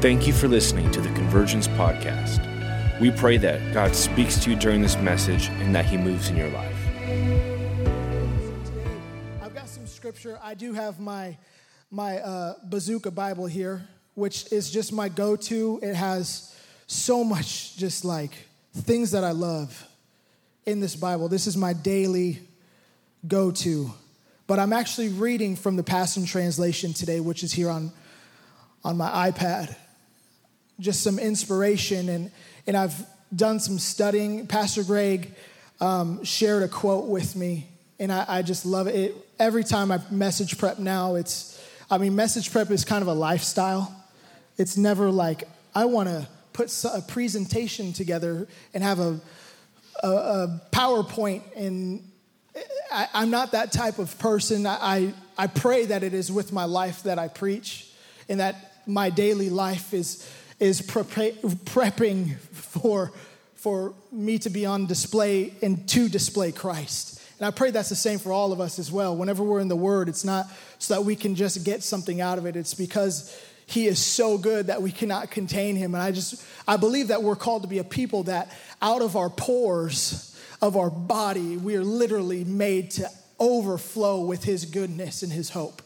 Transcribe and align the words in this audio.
Thank 0.00 0.28
you 0.28 0.32
for 0.32 0.46
listening 0.46 0.88
to 0.92 1.00
the 1.00 1.08
Convergence 1.08 1.66
Podcast. 1.66 3.00
We 3.00 3.10
pray 3.10 3.36
that 3.38 3.74
God 3.74 3.96
speaks 3.96 4.38
to 4.44 4.50
you 4.50 4.54
during 4.54 4.80
this 4.80 4.96
message 4.98 5.48
and 5.48 5.74
that 5.74 5.86
He 5.86 5.96
moves 5.96 6.28
in 6.28 6.36
your 6.36 6.50
life. 6.50 6.76
I've 9.42 9.52
got 9.52 9.68
some 9.68 9.88
scripture. 9.88 10.38
I 10.40 10.54
do 10.54 10.72
have 10.72 11.00
my 11.00 11.36
my 11.90 12.18
uh, 12.20 12.54
bazooka 12.62 13.10
Bible 13.10 13.46
here, 13.46 13.88
which 14.14 14.52
is 14.52 14.70
just 14.70 14.92
my 14.92 15.08
go-to. 15.08 15.80
It 15.82 15.96
has 15.96 16.56
so 16.86 17.24
much 17.24 17.76
just 17.76 18.04
like 18.04 18.30
things 18.76 19.10
that 19.10 19.24
I 19.24 19.32
love 19.32 19.84
in 20.64 20.78
this 20.78 20.94
Bible. 20.94 21.28
This 21.28 21.48
is 21.48 21.56
my 21.56 21.72
daily 21.72 22.38
go-to. 23.26 23.92
But 24.46 24.60
I'm 24.60 24.72
actually 24.72 25.08
reading 25.08 25.56
from 25.56 25.74
the 25.74 25.82
Passion 25.82 26.24
Translation 26.24 26.92
today, 26.92 27.18
which 27.18 27.42
is 27.42 27.52
here 27.52 27.68
on 27.68 27.90
on 28.84 28.96
my 28.96 29.32
iPad. 29.32 29.74
Just 30.80 31.02
some 31.02 31.18
inspiration, 31.18 32.08
and 32.08 32.30
and 32.66 32.76
I've 32.76 32.94
done 33.34 33.60
some 33.60 33.78
studying. 33.78 34.46
Pastor 34.46 34.82
Greg 34.82 35.34
um, 35.80 36.24
shared 36.24 36.62
a 36.62 36.68
quote 36.68 37.06
with 37.06 37.36
me, 37.36 37.66
and 37.98 38.12
I, 38.12 38.24
I 38.28 38.42
just 38.42 38.64
love 38.64 38.86
it. 38.86 39.14
Every 39.38 39.64
time 39.64 39.90
I 39.90 40.00
message 40.10 40.58
prep 40.58 40.78
now, 40.78 41.16
it's 41.16 41.58
I 41.90 41.98
mean, 41.98 42.14
message 42.14 42.52
prep 42.52 42.70
is 42.70 42.84
kind 42.84 43.02
of 43.02 43.08
a 43.08 43.14
lifestyle. 43.14 43.94
It's 44.56 44.76
never 44.76 45.10
like 45.10 45.44
I 45.74 45.86
want 45.86 46.08
to 46.08 46.28
put 46.52 46.84
a 46.84 47.00
presentation 47.00 47.92
together 47.92 48.48
and 48.74 48.82
have 48.82 48.98
a, 48.98 49.20
a, 50.02 50.08
a 50.08 50.60
PowerPoint 50.72 51.42
and 51.56 52.02
I, 52.90 53.08
am 53.14 53.30
not 53.30 53.52
that 53.52 53.70
type 53.70 53.98
of 53.98 54.18
person. 54.18 54.66
I, 54.66 55.14
I 55.36 55.46
pray 55.46 55.86
that 55.86 56.02
it 56.02 56.14
is 56.14 56.32
with 56.32 56.52
my 56.52 56.64
life 56.64 57.04
that 57.04 57.18
I 57.18 57.28
preach 57.28 57.88
and 58.28 58.40
that 58.40 58.82
my 58.86 59.10
daily 59.10 59.50
life 59.50 59.94
is, 59.94 60.28
is 60.60 60.82
prepping 60.82 62.36
for, 62.38 63.12
for 63.54 63.94
me 64.10 64.38
to 64.38 64.50
be 64.50 64.66
on 64.66 64.86
display 64.86 65.52
and 65.62 65.88
to 65.88 66.08
display 66.08 66.52
Christ. 66.52 67.22
And 67.38 67.46
I 67.46 67.50
pray 67.52 67.70
that's 67.70 67.88
the 67.88 67.94
same 67.94 68.18
for 68.18 68.32
all 68.32 68.52
of 68.52 68.60
us 68.60 68.78
as 68.78 68.90
well. 68.90 69.16
Whenever 69.16 69.44
we're 69.44 69.60
in 69.60 69.68
the 69.68 69.76
Word, 69.76 70.08
it's 70.08 70.24
not 70.24 70.46
so 70.78 70.94
that 70.94 71.02
we 71.02 71.14
can 71.14 71.36
just 71.36 71.64
get 71.64 71.82
something 71.82 72.20
out 72.20 72.38
of 72.38 72.46
it, 72.46 72.56
it's 72.56 72.74
because 72.74 73.36
He 73.66 73.86
is 73.86 74.04
so 74.04 74.38
good 74.38 74.66
that 74.66 74.82
we 74.82 74.90
cannot 74.90 75.30
contain 75.30 75.76
Him. 75.76 75.94
And 75.94 76.02
I 76.02 76.10
just, 76.10 76.44
I 76.66 76.76
believe 76.76 77.08
that 77.08 77.22
we're 77.22 77.36
called 77.36 77.62
to 77.62 77.68
be 77.68 77.78
a 77.78 77.84
people 77.84 78.24
that 78.24 78.50
out 78.82 79.02
of 79.02 79.16
our 79.16 79.30
pores, 79.30 80.36
of 80.60 80.76
our 80.76 80.90
body, 80.90 81.56
we 81.56 81.76
are 81.76 81.84
literally 81.84 82.42
made 82.44 82.90
to 82.92 83.08
overflow 83.38 84.20
with 84.24 84.42
His 84.42 84.64
goodness 84.64 85.22
and 85.22 85.32
His 85.32 85.50
hope. 85.50 85.80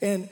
And 0.00 0.30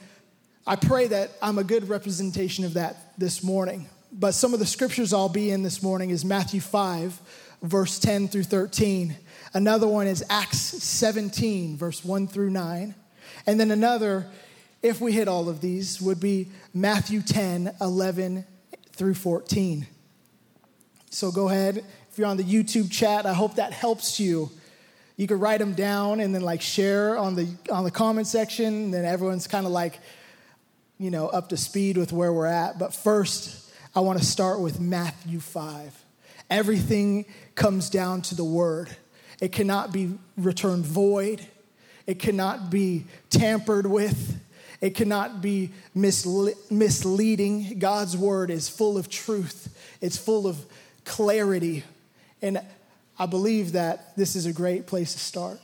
I 0.71 0.77
pray 0.77 1.07
that 1.07 1.31
I'm 1.41 1.57
a 1.57 1.65
good 1.65 1.89
representation 1.89 2.63
of 2.63 2.75
that 2.75 2.95
this 3.17 3.43
morning. 3.43 3.89
But 4.09 4.31
some 4.31 4.53
of 4.53 4.61
the 4.61 4.65
scriptures 4.65 5.11
I'll 5.11 5.27
be 5.27 5.51
in 5.51 5.63
this 5.63 5.83
morning 5.83 6.11
is 6.11 6.23
Matthew 6.23 6.61
5, 6.61 7.19
verse 7.61 7.99
10 7.99 8.29
through 8.29 8.43
13. 8.43 9.17
Another 9.53 9.85
one 9.85 10.07
is 10.07 10.23
Acts 10.29 10.59
17, 10.59 11.75
verse 11.75 12.05
1 12.05 12.25
through 12.25 12.51
9. 12.51 12.95
And 13.45 13.59
then 13.59 13.69
another, 13.69 14.27
if 14.81 15.01
we 15.01 15.11
hit 15.11 15.27
all 15.27 15.49
of 15.49 15.59
these, 15.59 16.01
would 16.01 16.21
be 16.21 16.47
Matthew 16.73 17.21
10, 17.21 17.75
11 17.81 18.45
through 18.93 19.15
14. 19.15 19.85
So 21.09 21.33
go 21.33 21.49
ahead 21.49 21.83
if 22.09 22.17
you're 22.17 22.27
on 22.27 22.37
the 22.37 22.45
YouTube 22.45 22.89
chat, 22.89 23.25
I 23.25 23.33
hope 23.33 23.55
that 23.55 23.73
helps 23.73 24.21
you. 24.21 24.49
You 25.17 25.27
could 25.27 25.41
write 25.41 25.59
them 25.59 25.73
down 25.73 26.21
and 26.21 26.33
then 26.33 26.43
like 26.43 26.61
share 26.61 27.17
on 27.17 27.35
the 27.35 27.49
on 27.69 27.83
the 27.83 27.91
comment 27.91 28.27
section. 28.27 28.67
And 28.67 28.93
then 28.93 29.03
everyone's 29.03 29.47
kind 29.47 29.65
of 29.65 29.73
like, 29.73 29.99
you 31.01 31.09
know, 31.09 31.27
up 31.29 31.49
to 31.49 31.57
speed 31.57 31.97
with 31.97 32.13
where 32.13 32.31
we're 32.31 32.45
at. 32.45 32.77
But 32.77 32.93
first, 32.93 33.71
I 33.95 34.01
want 34.01 34.19
to 34.19 34.25
start 34.25 34.59
with 34.59 34.79
Matthew 34.79 35.39
5. 35.39 36.05
Everything 36.47 37.25
comes 37.55 37.89
down 37.89 38.21
to 38.21 38.35
the 38.35 38.43
word. 38.43 38.95
It 39.41 39.51
cannot 39.51 39.91
be 39.91 40.13
returned 40.37 40.85
void. 40.85 41.43
It 42.05 42.19
cannot 42.19 42.69
be 42.69 43.05
tampered 43.31 43.87
with. 43.87 44.39
It 44.79 44.91
cannot 44.91 45.41
be 45.41 45.71
misleading. 45.95 47.79
God's 47.79 48.15
word 48.15 48.51
is 48.51 48.69
full 48.69 48.95
of 48.95 49.09
truth. 49.09 49.75
It's 50.01 50.17
full 50.17 50.45
of 50.45 50.63
clarity. 51.03 51.83
And 52.43 52.61
I 53.17 53.25
believe 53.25 53.71
that 53.71 54.15
this 54.15 54.35
is 54.35 54.45
a 54.45 54.53
great 54.53 54.85
place 54.85 55.13
to 55.13 55.19
start. 55.19 55.59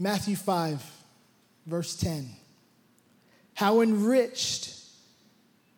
Matthew 0.00 0.34
5, 0.34 0.82
verse 1.66 1.96
10. 1.96 2.30
How 3.54 3.80
enriched 3.80 4.74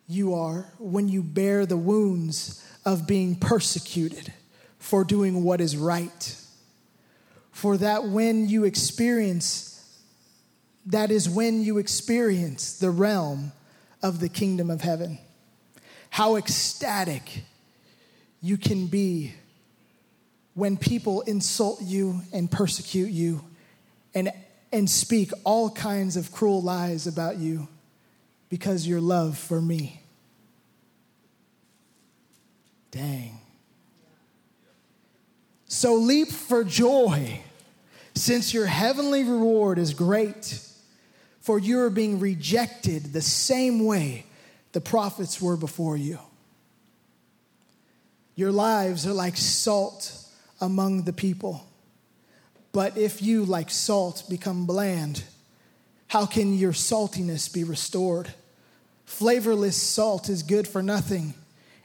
you 0.07 0.35
are 0.35 0.71
when 0.77 1.07
you 1.07 1.23
bear 1.23 1.65
the 1.65 1.77
wounds 1.77 2.63
of 2.85 3.07
being 3.07 3.35
persecuted 3.35 4.31
for 4.77 5.03
doing 5.03 5.43
what 5.43 5.61
is 5.61 5.75
right. 5.75 6.35
For 7.51 7.77
that 7.77 8.05
when 8.05 8.47
you 8.47 8.63
experience, 8.65 9.99
that 10.85 11.09
is 11.09 11.27
when 11.27 11.63
you 11.63 11.79
experience 11.79 12.77
the 12.77 12.91
realm 12.91 13.51
of 14.03 14.19
the 14.19 14.29
kingdom 14.29 14.69
of 14.69 14.81
heaven 14.81 15.17
how 16.15 16.37
ecstatic 16.37 17.43
you 18.41 18.55
can 18.55 18.87
be 18.87 19.33
when 20.53 20.77
people 20.77 21.19
insult 21.23 21.81
you 21.81 22.21
and 22.31 22.49
persecute 22.49 23.09
you 23.09 23.43
and, 24.13 24.31
and 24.75 24.89
speak 24.89 25.31
all 25.45 25.69
kinds 25.69 26.17
of 26.17 26.33
cruel 26.33 26.61
lies 26.61 27.07
about 27.07 27.37
you 27.37 27.65
because 28.49 28.85
your 28.85 28.99
love 28.99 29.37
for 29.37 29.61
me. 29.61 30.01
Dang. 32.91 33.39
So 35.67 35.95
leap 35.95 36.27
for 36.27 36.65
joy, 36.65 37.39
since 38.15 38.53
your 38.53 38.65
heavenly 38.65 39.23
reward 39.23 39.79
is 39.79 39.93
great, 39.93 40.59
for 41.39 41.57
you 41.57 41.79
are 41.79 41.89
being 41.89 42.19
rejected 42.19 43.13
the 43.13 43.21
same 43.21 43.85
way 43.85 44.25
the 44.73 44.81
prophets 44.81 45.41
were 45.41 45.55
before 45.55 45.95
you. 45.95 46.19
Your 48.35 48.51
lives 48.51 49.07
are 49.07 49.13
like 49.13 49.37
salt 49.37 50.11
among 50.59 51.03
the 51.03 51.13
people. 51.13 51.65
But 52.75 52.97
if 52.97 53.21
you, 53.21 53.45
like 53.45 53.69
salt, 53.69 54.25
become 54.29 54.65
bland, 54.65 55.23
how 56.07 56.25
can 56.25 56.53
your 56.57 56.73
saltiness 56.73 57.51
be 57.51 57.63
restored? 57.63 58.33
Flavorless 59.05 59.81
salt 59.81 60.27
is 60.27 60.43
good 60.43 60.67
for 60.67 60.83
nothing, 60.83 61.35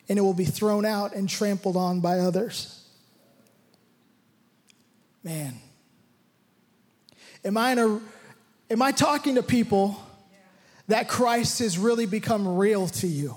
and 0.08 0.18
it 0.18 0.22
will 0.22 0.34
be 0.34 0.44
thrown 0.44 0.84
out 0.84 1.14
and 1.14 1.28
trampled 1.28 1.76
on 1.76 2.00
by 2.00 2.18
others. 2.18 2.84
Man, 5.22 5.54
am 7.44 7.56
I, 7.56 7.70
in 7.70 7.78
a, 7.78 8.00
am 8.72 8.82
I 8.82 8.90
talking 8.90 9.36
to 9.36 9.44
people 9.44 9.96
that 10.88 11.06
Christ 11.06 11.60
has 11.60 11.78
really 11.78 12.06
become 12.06 12.56
real 12.56 12.88
to 12.88 13.06
you. 13.06 13.36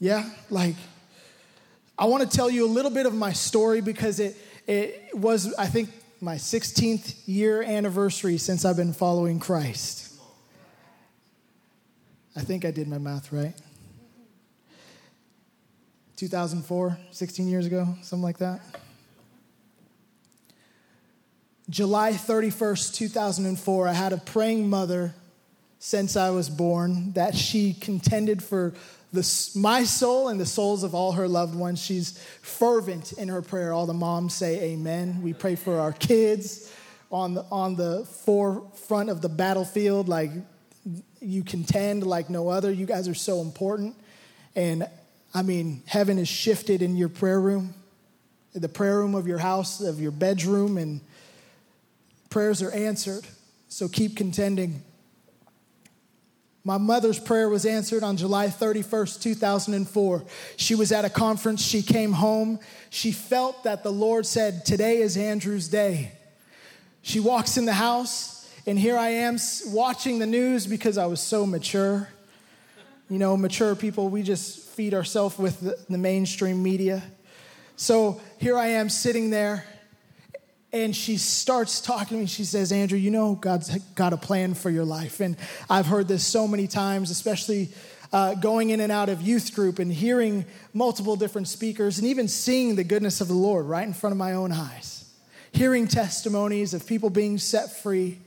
Yeah, 0.00 0.28
like 0.50 0.74
I 1.96 2.06
want 2.06 2.28
to 2.28 2.36
tell 2.36 2.50
you 2.50 2.66
a 2.66 2.66
little 2.66 2.90
bit 2.90 3.06
of 3.06 3.14
my 3.14 3.32
story 3.32 3.80
because 3.80 4.18
it 4.18 4.36
it 4.66 5.10
was 5.14 5.54
I 5.54 5.66
think 5.66 5.90
my 6.20 6.36
16th 6.36 7.22
year 7.26 7.62
anniversary 7.62 8.38
since 8.38 8.64
I've 8.64 8.76
been 8.76 8.92
following 8.92 9.38
Christ. 9.38 10.12
I 12.36 12.40
think 12.40 12.64
I 12.64 12.70
did 12.70 12.88
my 12.88 12.98
math 12.98 13.32
right. 13.32 13.54
2004, 16.16 16.96
16 17.10 17.48
years 17.48 17.66
ago, 17.66 17.86
something 18.02 18.22
like 18.22 18.38
that. 18.38 18.60
July 21.68 22.12
31st, 22.12 22.94
2004, 22.94 23.88
I 23.88 23.92
had 23.92 24.12
a 24.12 24.18
praying 24.18 24.68
mother 24.68 25.14
since 25.78 26.16
I 26.16 26.30
was 26.30 26.48
born, 26.48 27.12
that 27.12 27.34
she 27.34 27.74
contended 27.74 28.42
for 28.42 28.72
the, 29.14 29.50
my 29.54 29.84
soul 29.84 30.28
and 30.28 30.40
the 30.40 30.46
souls 30.46 30.82
of 30.82 30.94
all 30.94 31.12
her 31.12 31.28
loved 31.28 31.54
ones. 31.54 31.80
She's 31.80 32.18
fervent 32.42 33.12
in 33.12 33.28
her 33.28 33.42
prayer. 33.42 33.72
All 33.72 33.86
the 33.86 33.94
moms 33.94 34.34
say 34.34 34.72
amen. 34.72 35.22
We 35.22 35.32
pray 35.32 35.54
for 35.54 35.78
our 35.78 35.92
kids 35.92 36.72
on 37.10 37.34
the, 37.34 37.44
on 37.50 37.76
the 37.76 38.04
forefront 38.04 39.10
of 39.10 39.20
the 39.20 39.28
battlefield, 39.28 40.08
like 40.08 40.30
you 41.20 41.44
contend 41.44 42.06
like 42.06 42.28
no 42.28 42.48
other. 42.48 42.72
You 42.72 42.86
guys 42.86 43.08
are 43.08 43.14
so 43.14 43.40
important. 43.40 43.96
And 44.56 44.88
I 45.32 45.42
mean, 45.42 45.82
heaven 45.86 46.18
is 46.18 46.28
shifted 46.28 46.82
in 46.82 46.96
your 46.96 47.08
prayer 47.08 47.40
room, 47.40 47.74
the 48.52 48.68
prayer 48.68 48.98
room 48.98 49.14
of 49.14 49.26
your 49.26 49.38
house, 49.38 49.80
of 49.80 50.00
your 50.00 50.12
bedroom, 50.12 50.76
and 50.76 51.00
prayers 52.30 52.62
are 52.62 52.70
answered. 52.72 53.26
So 53.68 53.88
keep 53.88 54.16
contending. 54.16 54.82
My 56.66 56.78
mother's 56.78 57.18
prayer 57.18 57.50
was 57.50 57.66
answered 57.66 58.02
on 58.02 58.16
July 58.16 58.46
31st, 58.46 59.20
2004. 59.20 60.24
She 60.56 60.74
was 60.74 60.92
at 60.92 61.04
a 61.04 61.10
conference. 61.10 61.62
She 61.62 61.82
came 61.82 62.12
home. 62.12 62.58
She 62.88 63.12
felt 63.12 63.64
that 63.64 63.82
the 63.82 63.92
Lord 63.92 64.24
said, 64.24 64.64
Today 64.64 65.02
is 65.02 65.18
Andrew's 65.18 65.68
day. 65.68 66.12
She 67.02 67.20
walks 67.20 67.58
in 67.58 67.66
the 67.66 67.74
house, 67.74 68.48
And 68.66 68.78
here 68.78 68.96
I 68.96 69.10
am 69.10 69.36
watching 69.66 70.18
the 70.18 70.26
news 70.26 70.66
because 70.66 70.96
I 70.96 71.04
was 71.04 71.20
so 71.20 71.44
mature. 71.44 72.08
You 73.10 73.18
know, 73.18 73.36
mature 73.36 73.74
people, 73.74 74.08
we 74.08 74.22
just 74.22 74.60
feed 74.70 74.94
ourselves 74.94 75.38
with 75.38 75.60
the, 75.60 75.76
the 75.90 75.98
mainstream 75.98 76.62
media. 76.62 77.02
So 77.76 78.22
here 78.38 78.56
I 78.56 78.68
am 78.68 78.88
sitting 78.88 79.28
there, 79.28 79.66
and 80.74 80.94
she 80.94 81.18
starts 81.18 81.80
talking 81.80 82.16
to 82.16 82.22
me. 82.22 82.26
She 82.26 82.42
says, 82.42 82.72
Andrew, 82.72 82.98
you 82.98 83.12
know, 83.12 83.36
God's 83.36 83.78
got 83.94 84.12
a 84.12 84.16
plan 84.16 84.54
for 84.54 84.70
your 84.70 84.84
life. 84.84 85.20
And 85.20 85.36
I've 85.70 85.86
heard 85.86 86.08
this 86.08 86.26
so 86.26 86.48
many 86.48 86.66
times, 86.66 87.10
especially 87.10 87.68
uh, 88.12 88.34
going 88.34 88.70
in 88.70 88.80
and 88.80 88.90
out 88.90 89.08
of 89.08 89.22
youth 89.22 89.54
group 89.54 89.78
and 89.78 89.92
hearing 89.92 90.44
multiple 90.72 91.14
different 91.14 91.46
speakers 91.46 91.98
and 91.98 92.08
even 92.08 92.26
seeing 92.26 92.74
the 92.74 92.82
goodness 92.82 93.20
of 93.20 93.28
the 93.28 93.34
Lord 93.34 93.66
right 93.66 93.86
in 93.86 93.94
front 93.94 94.12
of 94.12 94.16
my 94.16 94.32
own 94.32 94.50
eyes. 94.50 95.08
Hearing 95.52 95.86
testimonies 95.86 96.74
of 96.74 96.84
people 96.88 97.08
being 97.08 97.38
set 97.38 97.76
free, 97.76 98.18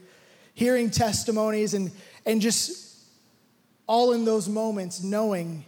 hearing 0.54 0.88
testimonies, 0.88 1.74
and, 1.74 1.90
and 2.24 2.40
just 2.40 2.96
all 3.86 4.12
in 4.12 4.24
those 4.24 4.48
moments 4.48 5.02
knowing 5.02 5.66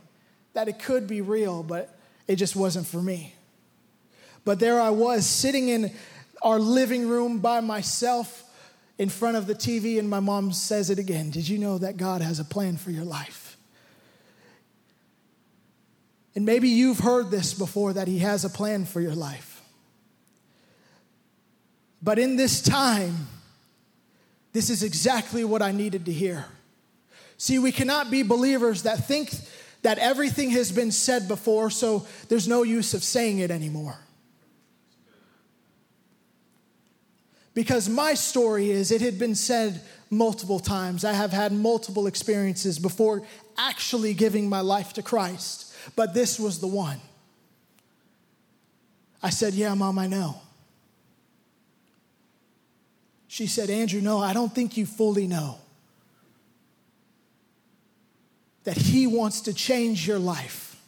that 0.54 0.66
it 0.66 0.78
could 0.78 1.06
be 1.06 1.20
real, 1.20 1.62
but 1.62 1.94
it 2.26 2.36
just 2.36 2.56
wasn't 2.56 2.86
for 2.86 3.02
me. 3.02 3.34
But 4.46 4.58
there 4.58 4.80
I 4.80 4.90
was 4.90 5.26
sitting 5.26 5.68
in 5.68 5.92
our 6.42 6.58
living 6.58 7.08
room 7.08 7.38
by 7.38 7.60
myself 7.60 8.44
in 8.98 9.08
front 9.08 9.36
of 9.36 9.46
the 9.46 9.54
TV, 9.54 9.98
and 9.98 10.10
my 10.10 10.20
mom 10.20 10.52
says 10.52 10.90
it 10.90 10.98
again 10.98 11.30
Did 11.30 11.48
you 11.48 11.58
know 11.58 11.78
that 11.78 11.96
God 11.96 12.20
has 12.20 12.38
a 12.38 12.44
plan 12.44 12.76
for 12.76 12.90
your 12.90 13.04
life? 13.04 13.56
And 16.34 16.44
maybe 16.44 16.68
you've 16.68 17.00
heard 17.00 17.30
this 17.30 17.54
before 17.54 17.94
that 17.94 18.08
He 18.08 18.18
has 18.18 18.44
a 18.44 18.50
plan 18.50 18.84
for 18.84 19.00
your 19.00 19.14
life. 19.14 19.62
But 22.02 22.18
in 22.18 22.36
this 22.36 22.62
time, 22.62 23.26
this 24.52 24.70
is 24.70 24.82
exactly 24.82 25.44
what 25.44 25.62
I 25.62 25.72
needed 25.72 26.06
to 26.06 26.12
hear. 26.12 26.46
See, 27.36 27.58
we 27.58 27.72
cannot 27.72 28.10
be 28.10 28.22
believers 28.22 28.82
that 28.82 29.06
think 29.06 29.30
that 29.82 29.98
everything 29.98 30.50
has 30.50 30.72
been 30.72 30.90
said 30.92 31.26
before, 31.26 31.70
so 31.70 32.06
there's 32.28 32.46
no 32.46 32.62
use 32.62 32.92
of 32.94 33.02
saying 33.02 33.38
it 33.38 33.50
anymore. 33.50 33.98
Because 37.54 37.88
my 37.88 38.14
story 38.14 38.70
is 38.70 38.90
it 38.90 39.00
had 39.00 39.18
been 39.18 39.34
said 39.34 39.80
multiple 40.08 40.60
times. 40.60 41.04
I 41.04 41.12
have 41.12 41.32
had 41.32 41.52
multiple 41.52 42.06
experiences 42.06 42.78
before 42.78 43.22
actually 43.58 44.14
giving 44.14 44.48
my 44.48 44.60
life 44.60 44.92
to 44.94 45.02
Christ, 45.02 45.74
but 45.96 46.14
this 46.14 46.38
was 46.38 46.60
the 46.60 46.66
one. 46.66 47.00
I 49.22 49.30
said, 49.30 49.54
Yeah, 49.54 49.74
mom, 49.74 49.98
I 49.98 50.06
know. 50.06 50.40
She 53.28 53.46
said, 53.46 53.70
Andrew, 53.70 54.00
no, 54.00 54.18
I 54.18 54.32
don't 54.32 54.52
think 54.52 54.76
you 54.76 54.86
fully 54.86 55.26
know 55.26 55.58
that 58.64 58.76
He 58.76 59.06
wants 59.06 59.42
to 59.42 59.54
change 59.54 60.06
your 60.06 60.18
life. 60.18 60.80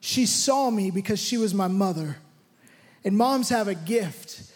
She 0.00 0.26
saw 0.26 0.68
me 0.68 0.90
because 0.90 1.20
she 1.20 1.38
was 1.38 1.54
my 1.54 1.68
mother. 1.68 2.18
And 3.04 3.16
moms 3.16 3.48
have 3.48 3.68
a 3.68 3.74
gift, 3.74 4.51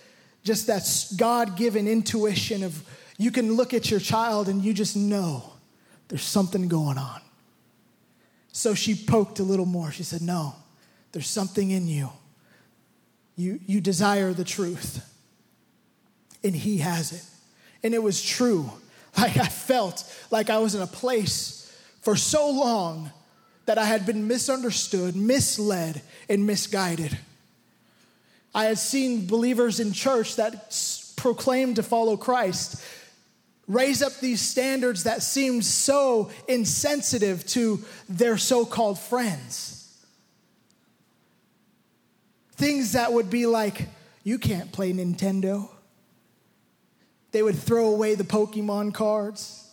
just 0.47 0.69
that 0.69 0.89
God 1.17 1.57
given 1.57 1.89
intuition 1.89 2.63
of 2.63 2.83
you 3.19 3.33
can 3.33 3.55
look 3.55 3.75
at 3.75 3.91
your 3.91 3.99
child 3.99 4.49
and 4.49 4.65
you 4.65 4.73
just 4.73 4.97
know 4.97 5.53
there's 6.09 6.23
something 6.23 6.69
going 6.69 6.99
on. 6.99 7.21
So 8.53 8.75
she 8.75 8.95
poked 8.95 9.41
a 9.41 9.43
little 9.43 9.67
more. 9.67 9.91
She 9.91 10.05
said, 10.05 10.23
No, 10.23 10.55
there's 11.13 11.27
something 11.29 11.73
in 11.73 11.89
you. 11.89 12.11
You, 13.35 13.61
you 13.67 13.81
desire 13.81 14.33
the 14.33 14.45
truth, 14.45 15.05
and 16.45 16.55
He 16.55 16.79
has 16.79 17.13
it. 17.13 17.25
And 17.83 17.93
it 17.93 18.03
was 18.03 18.23
true. 18.23 18.71
Like 19.19 19.39
I 19.39 19.47
felt 19.47 20.05
like 20.31 20.51
I 20.51 20.59
was 20.59 20.75
in 20.75 20.83
a 20.83 20.87
place 20.87 21.75
for 22.03 22.17
so 22.17 22.51
long 22.51 23.11
that 23.65 23.79
I 23.79 23.87
had 23.87 24.05
been 24.05 24.29
misunderstood, 24.29 25.17
misled, 25.17 26.03
and 26.29 26.47
misguided. 26.47 27.17
I 28.57 28.65
had 28.65 28.79
seen 28.79 29.27
believers 29.27 29.81
in 29.81 29.93
church 29.93 30.37
that 30.37 30.75
proclaimed 31.17 31.77
to 31.77 31.83
follow 31.83 32.17
Christ 32.17 32.83
raise 33.69 34.01
up 34.03 34.19
these 34.21 34.41
standards 34.41 35.05
that 35.05 35.23
seemed 35.23 35.63
so 35.63 36.31
insensitive 36.49 37.45
to 37.49 37.85
their 38.09 38.39
so 38.39 38.65
called 38.65 38.99
friends. 38.99 40.07
Things 42.53 42.93
that 42.93 43.13
would 43.13 43.29
be 43.29 43.45
like, 43.45 43.89
you 44.25 44.39
can't 44.39 44.73
play 44.73 44.91
Nintendo. 44.91 45.69
They 47.33 47.43
would 47.43 47.59
throw 47.59 47.89
away 47.89 48.15
the 48.15 48.25
Pokemon 48.25 48.95
cards. 48.95 49.71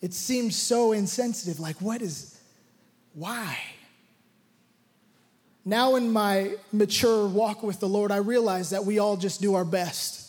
It 0.00 0.14
seems 0.14 0.56
so 0.56 0.92
insensitive. 0.92 1.60
Like, 1.60 1.76
what 1.82 2.00
is, 2.00 2.40
why? 3.12 3.58
Now, 5.64 5.96
in 5.96 6.12
my 6.12 6.56
mature 6.72 7.26
walk 7.26 7.62
with 7.62 7.80
the 7.80 7.88
Lord, 7.88 8.12
I 8.12 8.16
realize 8.16 8.70
that 8.70 8.84
we 8.84 8.98
all 8.98 9.16
just 9.16 9.40
do 9.40 9.54
our 9.54 9.64
best. 9.64 10.20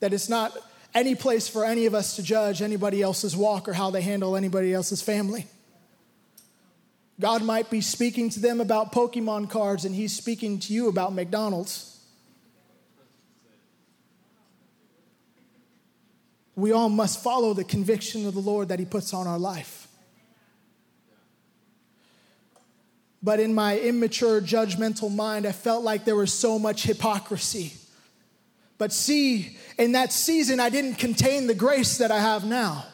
That 0.00 0.12
it's 0.12 0.28
not 0.28 0.56
any 0.94 1.14
place 1.14 1.46
for 1.46 1.64
any 1.64 1.86
of 1.86 1.94
us 1.94 2.16
to 2.16 2.22
judge 2.22 2.62
anybody 2.62 3.02
else's 3.02 3.36
walk 3.36 3.68
or 3.68 3.72
how 3.72 3.90
they 3.90 4.02
handle 4.02 4.36
anybody 4.36 4.72
else's 4.74 5.02
family. 5.02 5.46
God 7.20 7.42
might 7.42 7.70
be 7.70 7.80
speaking 7.80 8.28
to 8.30 8.40
them 8.40 8.60
about 8.60 8.92
Pokemon 8.92 9.50
cards, 9.50 9.84
and 9.84 9.94
He's 9.94 10.14
speaking 10.14 10.58
to 10.60 10.72
you 10.72 10.88
about 10.88 11.14
McDonald's. 11.14 11.96
we 16.56 16.72
all 16.72 16.88
must 16.88 17.22
follow 17.22 17.52
the 17.52 17.64
conviction 17.64 18.26
of 18.26 18.34
the 18.34 18.40
Lord 18.40 18.68
that 18.68 18.78
He 18.78 18.86
puts 18.86 19.14
on 19.14 19.26
our 19.26 19.38
life. 19.38 19.85
But 23.26 23.40
in 23.40 23.52
my 23.52 23.76
immature, 23.76 24.40
judgmental 24.40 25.12
mind, 25.12 25.46
I 25.46 25.50
felt 25.50 25.82
like 25.82 26.04
there 26.04 26.14
was 26.14 26.32
so 26.32 26.60
much 26.60 26.84
hypocrisy. 26.84 27.72
But 28.78 28.92
see, 28.92 29.58
in 29.76 29.90
that 29.92 30.12
season, 30.12 30.60
I 30.60 30.70
didn't 30.70 30.94
contain 30.94 31.48
the 31.48 31.54
grace 31.54 31.98
that 31.98 32.12
I 32.12 32.20
have 32.20 32.44
now. 32.44 32.86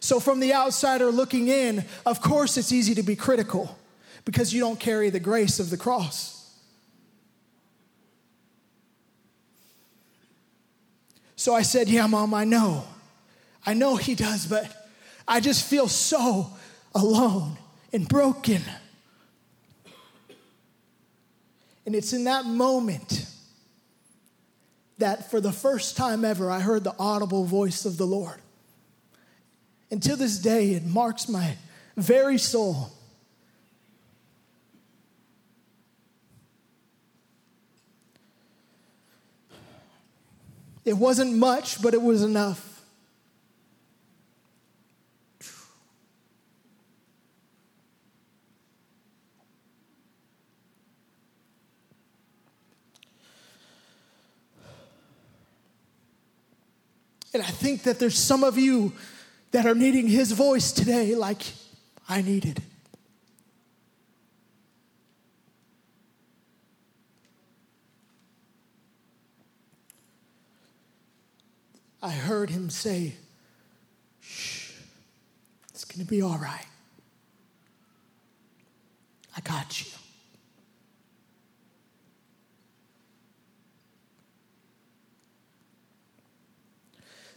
So, 0.00 0.20
from 0.20 0.40
the 0.40 0.52
outsider 0.52 1.10
looking 1.10 1.48
in, 1.48 1.86
of 2.04 2.20
course, 2.20 2.58
it's 2.58 2.72
easy 2.72 2.94
to 2.96 3.02
be 3.02 3.16
critical 3.16 3.78
because 4.26 4.52
you 4.52 4.60
don't 4.60 4.78
carry 4.78 5.08
the 5.08 5.18
grace 5.18 5.58
of 5.58 5.70
the 5.70 5.78
cross. 5.78 6.54
So 11.36 11.54
I 11.54 11.62
said, 11.62 11.88
Yeah, 11.88 12.06
mom, 12.06 12.34
I 12.34 12.44
know. 12.44 12.84
I 13.64 13.72
know 13.72 13.96
he 13.96 14.14
does, 14.14 14.46
but 14.46 14.90
I 15.26 15.40
just 15.40 15.64
feel 15.64 15.88
so 15.88 16.50
alone 16.94 17.56
and 17.94 18.06
broken. 18.06 18.60
And 21.86 21.94
it's 21.94 22.12
in 22.12 22.24
that 22.24 22.46
moment 22.46 23.26
that 24.98 25.30
for 25.30 25.40
the 25.40 25.52
first 25.52 25.96
time 25.96 26.24
ever, 26.24 26.50
I 26.50 26.60
heard 26.60 26.84
the 26.84 26.94
audible 26.98 27.44
voice 27.44 27.84
of 27.84 27.96
the 27.98 28.06
Lord. 28.06 28.40
And 29.90 30.02
to 30.02 30.16
this 30.16 30.38
day, 30.38 30.72
it 30.72 30.84
marks 30.84 31.28
my 31.28 31.56
very 31.96 32.38
soul. 32.38 32.90
It 40.84 40.94
wasn't 40.94 41.34
much, 41.34 41.80
but 41.80 41.94
it 41.94 42.02
was 42.02 42.22
enough. 42.22 42.73
And 57.34 57.42
I 57.42 57.46
think 57.46 57.82
that 57.82 57.98
there's 57.98 58.16
some 58.16 58.44
of 58.44 58.56
you 58.56 58.92
that 59.50 59.66
are 59.66 59.74
needing 59.74 60.06
his 60.06 60.30
voice 60.30 60.70
today, 60.70 61.16
like 61.16 61.42
I 62.08 62.22
needed. 62.22 62.62
I 72.00 72.10
heard 72.10 72.50
him 72.50 72.70
say, 72.70 73.14
Shh, 74.20 74.70
it's 75.70 75.84
going 75.84 76.04
to 76.04 76.10
be 76.10 76.22
all 76.22 76.38
right. 76.38 76.66
I 79.36 79.40
got 79.40 79.84
you. 79.84 79.90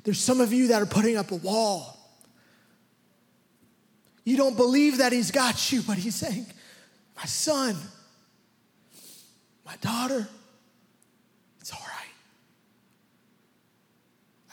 There's 0.08 0.22
some 0.22 0.40
of 0.40 0.54
you 0.54 0.70
that 0.70 0.82
are 0.82 0.86
putting 0.86 1.18
up 1.18 1.32
a 1.32 1.36
wall. 1.36 1.98
You 4.24 4.38
don't 4.38 4.56
believe 4.56 5.00
that 5.00 5.12
he's 5.12 5.32
got 5.32 5.70
you, 5.70 5.82
but 5.82 5.98
he's 5.98 6.16
saying, 6.16 6.46
My 7.18 7.26
son, 7.26 7.76
my 9.66 9.76
daughter, 9.82 10.26
it's 11.60 11.74
all 11.74 11.86
right. 11.86 12.14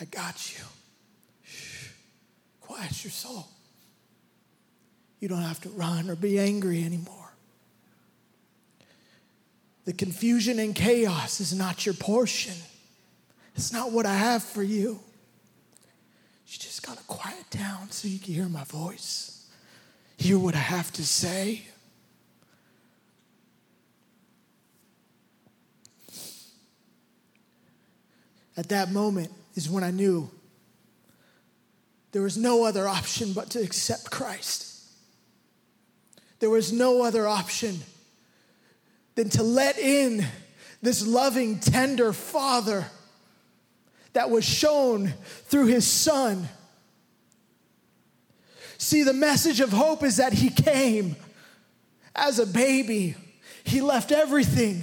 I 0.00 0.06
got 0.06 0.58
you. 0.58 0.64
Shh. 1.44 1.90
Quiet 2.61 3.04
your 3.04 3.12
soul. 3.12 3.46
You 5.20 5.28
don't 5.28 5.42
have 5.42 5.61
to 5.61 5.68
run 5.68 6.11
or 6.11 6.16
be 6.16 6.40
angry 6.40 6.82
anymore. 6.82 7.32
The 9.84 9.92
confusion 9.92 10.58
and 10.58 10.75
chaos 10.75 11.38
is 11.38 11.54
not 11.54 11.87
your 11.87 11.94
portion. 11.94 12.56
It's 13.54 13.73
not 13.73 13.92
what 13.92 14.04
I 14.04 14.16
have 14.16 14.42
for 14.42 14.64
you. 14.64 14.99
You 16.46 16.58
just 16.58 16.86
got 16.86 16.98
to 16.98 17.04
quiet 17.04 17.48
down 17.50 17.90
so 17.90 18.08
you 18.08 18.18
can 18.18 18.34
hear 18.34 18.48
my 18.48 18.64
voice, 18.64 19.48
hear 20.16 20.38
what 20.38 20.54
I 20.54 20.58
have 20.58 20.92
to 20.92 21.04
say. 21.04 21.62
At 28.56 28.68
that 28.68 28.92
moment 28.92 29.32
is 29.54 29.68
when 29.68 29.82
I 29.82 29.90
knew 29.90 30.30
there 32.12 32.22
was 32.22 32.36
no 32.36 32.64
other 32.64 32.86
option 32.86 33.32
but 33.32 33.50
to 33.50 33.60
accept 33.60 34.10
Christ. 34.10 34.70
There 36.38 36.50
was 36.50 36.72
no 36.72 37.02
other 37.02 37.26
option 37.26 37.80
than 39.16 39.28
to 39.30 39.42
let 39.42 39.78
in 39.78 40.24
this 40.82 41.04
loving, 41.06 41.58
tender 41.58 42.12
Father 42.12 42.86
that 44.14 44.30
was 44.30 44.44
shown 44.44 45.12
through 45.44 45.66
his 45.66 45.87
son. 45.87 46.49
See, 48.78 49.02
the 49.02 49.12
message 49.12 49.61
of 49.61 49.71
hope 49.71 50.02
is 50.02 50.16
that 50.16 50.33
he 50.33 50.50
came 50.50 51.16
as 52.14 52.38
a 52.38 52.47
baby. 52.47 53.16
He 53.64 53.80
left 53.80 54.12
everything, 54.12 54.83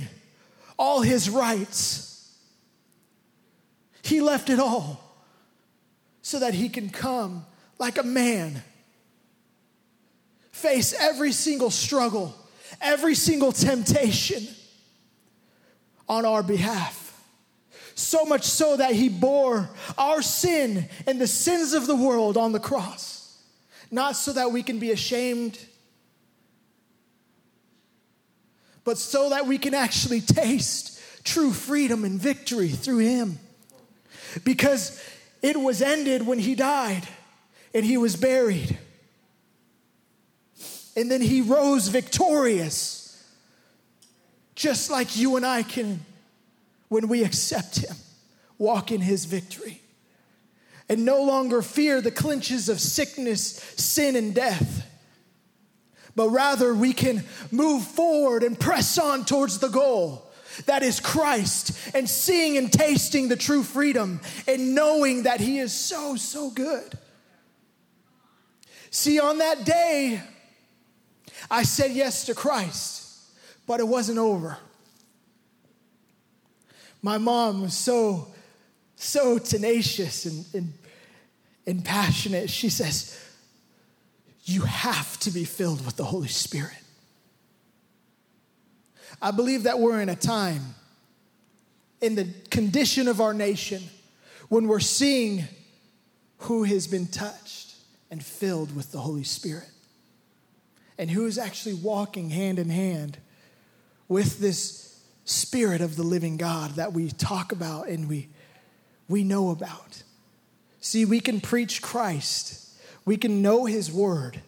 all 0.78 1.02
his 1.02 1.30
rights. 1.30 2.38
He 4.04 4.22
left 4.22 4.50
it 4.50 4.60
all 4.60 5.02
so 6.22 6.40
that 6.40 6.54
he 6.54 6.70
can 6.70 6.90
come 6.90 7.46
like 7.80 7.98
a 7.98 8.04
man, 8.04 8.62
face 10.52 10.94
every 11.00 11.32
single 11.32 11.72
struggle, 11.72 12.36
every 12.82 13.16
single 13.16 13.52
temptation 13.52 14.48
on 16.08 16.26
our 16.26 16.44
behalf. 16.44 17.01
So 18.02 18.26
much 18.26 18.44
so 18.44 18.78
that 18.78 18.94
he 18.94 19.10
bore 19.10 19.70
our 19.98 20.24
sin 20.24 20.90
and 21.06 21.22
the 21.22 21.28
sins 21.28 21.74
of 21.74 21.86
the 21.86 21.96
world 21.96 22.36
on 22.36 22.52
the 22.52 22.60
cross. 22.60 23.38
Not 23.92 24.16
so 24.16 24.34
that 24.34 24.52
we 24.52 24.64
can 24.64 24.80
be 24.80 24.92
ashamed, 24.92 25.60
but 28.84 28.98
so 28.98 29.30
that 29.30 29.46
we 29.46 29.60
can 29.60 29.76
actually 29.76 30.20
taste 30.20 31.00
true 31.24 31.52
freedom 31.52 32.04
and 32.04 32.20
victory 32.20 32.70
through 32.70 32.98
him. 32.98 33.38
Because 34.44 35.02
it 35.44 35.58
was 35.58 35.82
ended 35.82 36.26
when 36.26 36.40
he 36.40 36.56
died 36.56 37.08
and 37.74 37.86
he 37.86 37.98
was 37.98 38.16
buried. 38.16 38.78
And 40.96 41.10
then 41.10 41.22
he 41.22 41.42
rose 41.42 41.88
victorious, 41.88 43.24
just 44.56 44.90
like 44.90 45.16
you 45.16 45.38
and 45.38 45.46
I 45.46 45.64
can 45.64 46.04
when 46.92 47.08
we 47.08 47.24
accept 47.24 47.78
Him, 47.78 47.96
walk 48.58 48.92
in 48.92 49.00
His 49.00 49.24
victory, 49.24 49.82
and 50.90 51.06
no 51.06 51.24
longer 51.24 51.62
fear 51.62 52.02
the 52.02 52.12
clinches 52.12 52.68
of 52.68 52.82
sickness, 52.82 53.64
sin, 53.78 54.18
and 54.18 54.36
death. 54.36 54.86
But 56.18 56.28
rather, 56.32 56.76
we 56.76 56.92
can 56.92 57.24
move 57.50 57.86
forward 57.86 58.44
and 58.44 58.60
press 58.60 58.98
on 58.98 59.24
towards 59.24 59.60
the 59.60 59.70
goal 59.70 60.30
that 60.66 60.84
is 60.84 61.00
Christ, 61.00 61.96
and 61.96 62.10
seeing 62.10 62.58
and 62.58 62.70
tasting 62.70 63.30
the 63.30 63.38
true 63.38 63.64
freedom, 63.64 64.20
and 64.46 64.76
knowing 64.76 65.24
that 65.24 65.40
He 65.40 65.60
is 65.60 65.72
so, 65.72 66.18
so 66.18 66.50
good. 66.50 66.98
See, 68.90 69.18
on 69.18 69.38
that 69.38 69.64
day, 69.64 70.22
I 71.50 71.64
said 71.64 71.92
yes 71.92 72.26
to 72.26 72.36
Christ, 72.36 73.08
but 73.66 73.80
it 73.80 73.88
wasn't 73.88 74.18
over. 74.18 74.58
My 77.02 77.18
mom 77.18 77.62
was 77.62 77.74
so, 77.74 78.28
so 78.96 79.38
tenacious 79.38 80.26
and, 80.26 80.46
and, 80.54 80.74
and 81.66 81.86
passionate. 81.86 82.50
She 82.50 82.70
says, 82.70 83.20
You 84.44 84.62
have 84.62 85.20
to 85.22 85.32
be 85.32 85.44
filled 85.44 85.86
with 85.86 85.98
the 85.98 86.06
Holy 86.06 86.28
Spirit. 86.28 86.78
I 89.22 89.32
believe 89.32 89.64
that 89.64 89.80
we're 89.80 90.02
in 90.02 90.10
a 90.10 90.16
time 90.16 90.76
in 92.02 92.16
the 92.16 92.28
condition 92.50 93.08
of 93.08 93.22
our 93.22 93.34
nation 93.34 93.84
when 94.50 94.68
we're 94.68 94.80
seeing 94.80 95.44
who 96.40 96.64
has 96.64 96.88
been 96.88 97.08
touched 97.08 97.76
and 98.10 98.24
filled 98.24 98.76
with 98.76 98.92
the 98.92 99.00
Holy 99.00 99.24
Spirit 99.24 99.70
and 100.98 101.10
who 101.10 101.26
is 101.26 101.38
actually 101.38 101.76
walking 101.76 102.30
hand 102.30 102.60
in 102.60 102.70
hand 102.70 103.18
with 104.08 104.40
this 104.40 104.91
Spirit 105.32 105.82
of 105.82 105.96
the 105.96 106.04
living 106.04 106.38
God 106.38 106.72
that 106.76 106.94
we 106.94 107.10
talk 107.10 107.52
about 107.52 107.88
and 107.88 108.08
we, 108.08 108.30
we 109.08 109.24
know 109.24 109.50
about. 109.50 110.04
See, 110.80 111.06
we 111.06 111.20
can 111.20 111.42
preach 111.42 111.82
Christ, 111.82 112.78
we 113.06 113.18
can 113.18 113.42
know 113.42 113.66
His 113.66 113.92
Word, 113.92 114.42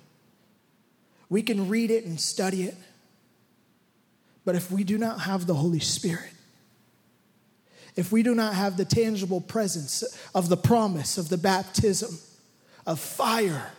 we 1.30 1.42
can 1.42 1.70
read 1.70 1.90
it 1.90 2.06
and 2.06 2.20
study 2.20 2.64
it. 2.64 2.76
But 4.46 4.56
if 4.56 4.70
we 4.70 4.84
do 4.84 4.98
not 4.98 5.22
have 5.22 5.48
the 5.48 5.54
Holy 5.54 5.80
Spirit, 5.80 6.34
if 7.96 8.12
we 8.12 8.24
do 8.24 8.36
not 8.36 8.56
have 8.56 8.76
the 8.76 8.86
tangible 8.86 9.40
presence 9.40 10.04
of 10.36 10.50
the 10.50 10.58
promise 10.58 11.18
of 11.18 11.30
the 11.30 11.38
baptism 11.38 12.18
of 12.86 13.00
fire 13.00 13.72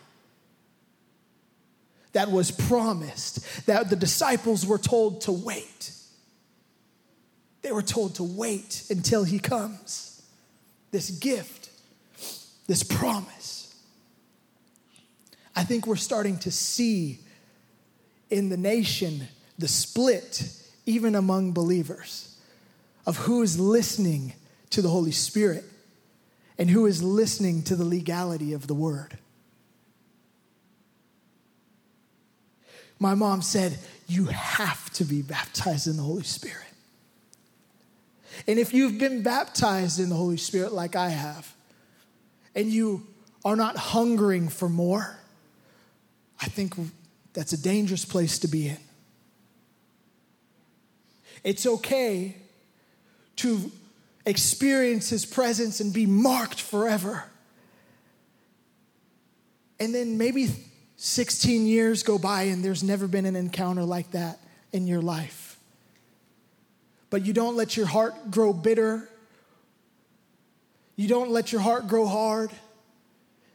that 2.13 2.31
was 2.31 2.51
promised, 2.51 3.67
that 3.67 3.91
the 3.91 3.97
disciples 3.97 4.65
were 4.65 4.79
told 4.79 5.21
to 5.23 5.33
wait, 5.33 5.91
they 7.65 7.73
were 7.73 7.83
told 7.83 8.17
to 8.17 8.23
wait 8.23 8.85
until 8.91 9.25
he 9.25 9.39
comes. 9.39 10.23
This 10.91 11.11
gift, 11.11 11.71
this 12.67 12.83
promise. 12.83 13.75
I 15.57 15.65
think 15.65 15.87
we're 15.87 15.97
starting 15.97 16.37
to 16.41 16.51
see 16.51 17.21
in 18.29 18.51
the 18.51 18.59
nation 18.59 19.29
the 19.59 19.67
split, 19.67 20.47
even 20.85 21.15
among 21.15 21.53
believers, 21.53 22.37
of 23.07 23.17
who 23.17 23.41
is 23.41 23.59
listening 23.59 24.35
to 24.69 24.83
the 24.83 24.91
Holy 24.91 25.13
Spirit 25.13 25.65
and 26.59 26.69
who 26.69 26.85
is 26.85 27.03
listening 27.03 27.63
to 27.63 27.77
the 27.77 27.85
legality 27.85 28.53
of 28.53 28.67
the 28.67 28.75
word. 28.75 29.17
My 32.99 33.15
mom 33.15 33.41
said, 33.41 33.79
You 34.07 34.27
have 34.27 34.91
to 34.95 35.05
be 35.05 35.23
baptized 35.23 35.87
in 35.87 35.97
the 35.97 36.03
Holy 36.03 36.25
Spirit. 36.25 36.74
And 38.47 38.59
if 38.59 38.75
you've 38.75 38.99
been 38.99 39.23
baptized 39.23 40.01
in 40.01 40.09
the 40.09 40.15
Holy 40.15 40.37
Spirit 40.37 40.73
like 40.73 40.97
I 40.97 41.11
have, 41.11 41.53
and 42.55 42.73
you 42.73 43.07
are 43.45 43.57
not 43.57 43.77
hungering 43.77 44.49
for 44.49 44.69
more, 44.69 45.19
I 46.41 46.47
think 46.47 46.75
that's 47.33 47.53
a 47.53 47.61
dangerous 47.61 48.05
place 48.05 48.39
to 48.41 48.49
be 48.49 48.69
in. 48.69 48.79
It's 51.43 51.67
okay 51.67 52.37
to 53.37 53.71
experience 54.25 55.11
His 55.11 55.27
presence 55.27 55.81
and 55.81 55.93
be 55.93 56.07
marked 56.07 56.61
forever. 56.61 57.25
And 59.79 59.95
then 59.95 60.17
maybe 60.17 60.49
16 60.97 61.67
years 61.67 62.03
go 62.03 62.19
by 62.19 62.45
and 62.45 62.65
there's 62.65 62.83
never 62.83 63.07
been 63.07 63.27
an 63.27 63.37
encounter 63.37 63.83
like 63.83 64.13
that 64.13 64.39
in 64.73 64.87
your 64.87 65.03
life 65.03 65.44
but 67.15 67.25
you 67.25 67.33
don't 67.33 67.55
let 67.55 67.77
your 67.77 67.87
heart 67.87 68.33
grow 68.33 68.53
bitter. 68.53 69.09
You 70.97 71.07
don't 71.07 71.31
let 71.31 71.53
your 71.53 71.61
heart 71.61 71.87
grow 71.87 72.07
hard. 72.07 72.51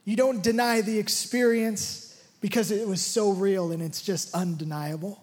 You 0.06 0.16
don't 0.16 0.42
deny 0.42 0.80
the 0.80 0.98
experience 0.98 2.24
because 2.39 2.72
it 2.72 2.88
was 2.88 3.01
so 3.01 3.34
real 3.34 3.74
and 3.74 3.82
it's 3.82 4.01
just 4.01 4.34
undeniable. 4.34 5.22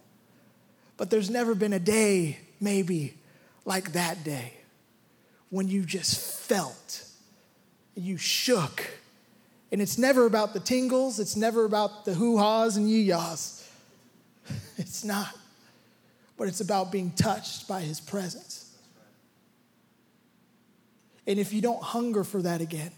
But 0.99 1.09
there's 1.09 1.31
never 1.31 1.55
been 1.55 1.73
a 1.73 1.79
day, 1.79 2.39
maybe, 2.61 3.15
like 3.65 3.93
that 3.93 4.23
day 4.23 4.53
when 5.49 5.69
you 5.69 5.87
just 5.87 6.21
felt, 6.39 7.07
you 7.95 8.19
shook. 8.19 8.87
And 9.73 9.81
it's 9.81 9.97
never 9.97 10.27
about 10.27 10.53
the 10.53 10.61
tingles, 10.61 11.19
it's 11.21 11.37
never 11.37 11.65
about 11.65 12.05
the 12.05 12.13
hoo 12.13 12.37
ha's 12.37 12.77
and 12.77 12.87
yee 12.87 13.01
yaws. 13.01 13.67
It's 14.77 15.05
not 15.05 15.35
but 16.37 16.49
it's 16.49 16.61
about 16.61 16.93
being 16.93 17.11
touched 17.13 17.67
by 17.67 17.81
his 17.81 18.01
presence. 18.01 18.75
And 21.27 21.39
if 21.39 21.53
you 21.53 21.61
don't 21.61 21.83
hunger 21.83 22.25
for 22.25 22.43
that 22.43 22.61
again, 22.61 22.93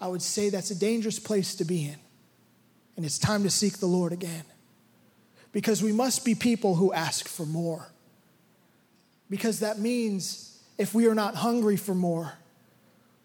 I 0.00 0.08
would 0.08 0.22
say 0.22 0.50
that's 0.50 0.70
a 0.70 0.78
dangerous 0.78 1.18
place 1.18 1.54
to 1.56 1.64
be 1.64 1.84
in. 1.84 1.96
And 2.96 3.04
it's 3.04 3.18
time 3.18 3.42
to 3.44 3.50
seek 3.50 3.78
the 3.78 3.86
Lord 3.86 4.12
again. 4.12 4.44
Because 5.52 5.82
we 5.82 5.92
must 5.92 6.24
be 6.24 6.34
people 6.34 6.74
who 6.74 6.92
ask 6.92 7.28
for 7.28 7.46
more. 7.46 7.88
Because 9.30 9.60
that 9.60 9.78
means 9.78 10.60
if 10.78 10.94
we 10.94 11.06
are 11.06 11.14
not 11.14 11.34
hungry 11.34 11.76
for 11.76 11.94
more, 11.94 12.32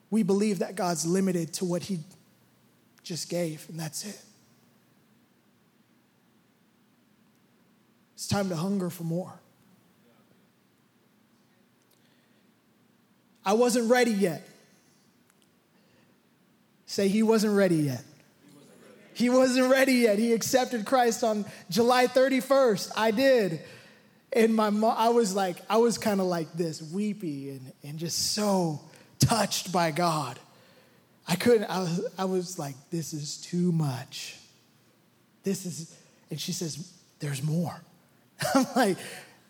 we 0.09 0.23
believe 0.23 0.59
that 0.59 0.75
God's 0.75 1.05
limited 1.05 1.53
to 1.55 1.65
what 1.65 1.83
He 1.83 1.99
just 3.03 3.29
gave, 3.29 3.65
and 3.69 3.79
that's 3.79 4.05
it. 4.05 4.21
It's 8.21 8.27
time 8.27 8.49
to 8.49 8.55
hunger 8.55 8.91
for 8.91 9.03
more. 9.03 9.33
I 13.43 13.53
wasn't 13.53 13.89
ready 13.89 14.11
yet. 14.11 14.47
Say, 16.85 17.07
He 17.07 17.23
wasn't 17.23 17.57
ready 17.57 17.77
yet. 17.77 18.03
He 19.15 19.31
wasn't 19.31 19.71
ready 19.71 19.93
yet. 19.93 20.19
He 20.19 20.33
accepted 20.33 20.85
Christ 20.85 21.23
on 21.23 21.45
July 21.71 22.05
31st. 22.05 22.91
I 22.95 23.09
did. 23.09 23.61
And 24.31 24.53
my 24.53 24.69
mom, 24.69 24.93
I 24.99 25.09
was 25.09 25.33
like, 25.33 25.57
I 25.67 25.77
was 25.77 25.97
kind 25.97 26.21
of 26.21 26.27
like 26.27 26.53
this, 26.53 26.79
weepy 26.79 27.49
and, 27.49 27.73
and 27.81 27.97
just 27.97 28.33
so 28.33 28.81
touched 29.17 29.71
by 29.71 29.89
God. 29.89 30.37
I 31.27 31.37
couldn't, 31.37 31.63
I 31.63 31.79
was, 31.79 32.07
I 32.19 32.25
was 32.25 32.59
like, 32.59 32.75
this 32.91 33.13
is 33.13 33.37
too 33.37 33.71
much. 33.71 34.37
This 35.41 35.65
is, 35.65 35.97
and 36.29 36.39
she 36.39 36.51
says, 36.51 36.93
there's 37.19 37.41
more. 37.41 37.81
I'm 38.55 38.65
like, 38.75 38.97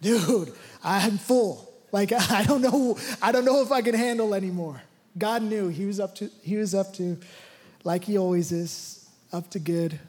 dude, 0.02 0.54
I'm 0.84 1.18
full. 1.18 1.72
Like, 1.92 2.12
I 2.32 2.44
don't 2.44 2.62
know, 2.62 2.98
I 3.22 3.32
don't 3.32 3.46
know 3.46 3.62
if 3.62 3.72
I 3.72 3.82
can 3.82 3.96
handle 3.96 4.34
anymore. 4.34 4.82
God 5.18 5.44
knew 5.44 5.68
he 5.68 5.86
was 5.86 6.00
up 6.00 6.16
to, 6.16 6.30
he 6.42 6.56
was 6.56 6.74
up 6.74 6.94
to, 6.96 7.18
like 7.84 8.04
he 8.04 8.18
always 8.18 8.52
is, 8.52 9.10
up 9.34 9.50
to 9.52 9.60
good. 9.60 10.00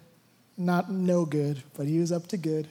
Not 0.57 0.91
no 0.91 1.25
good, 1.25 1.63
but 1.75 1.87
he 1.87 1.99
was 1.99 2.13
up 2.13 2.29
to 2.29 2.37
good. 2.37 2.69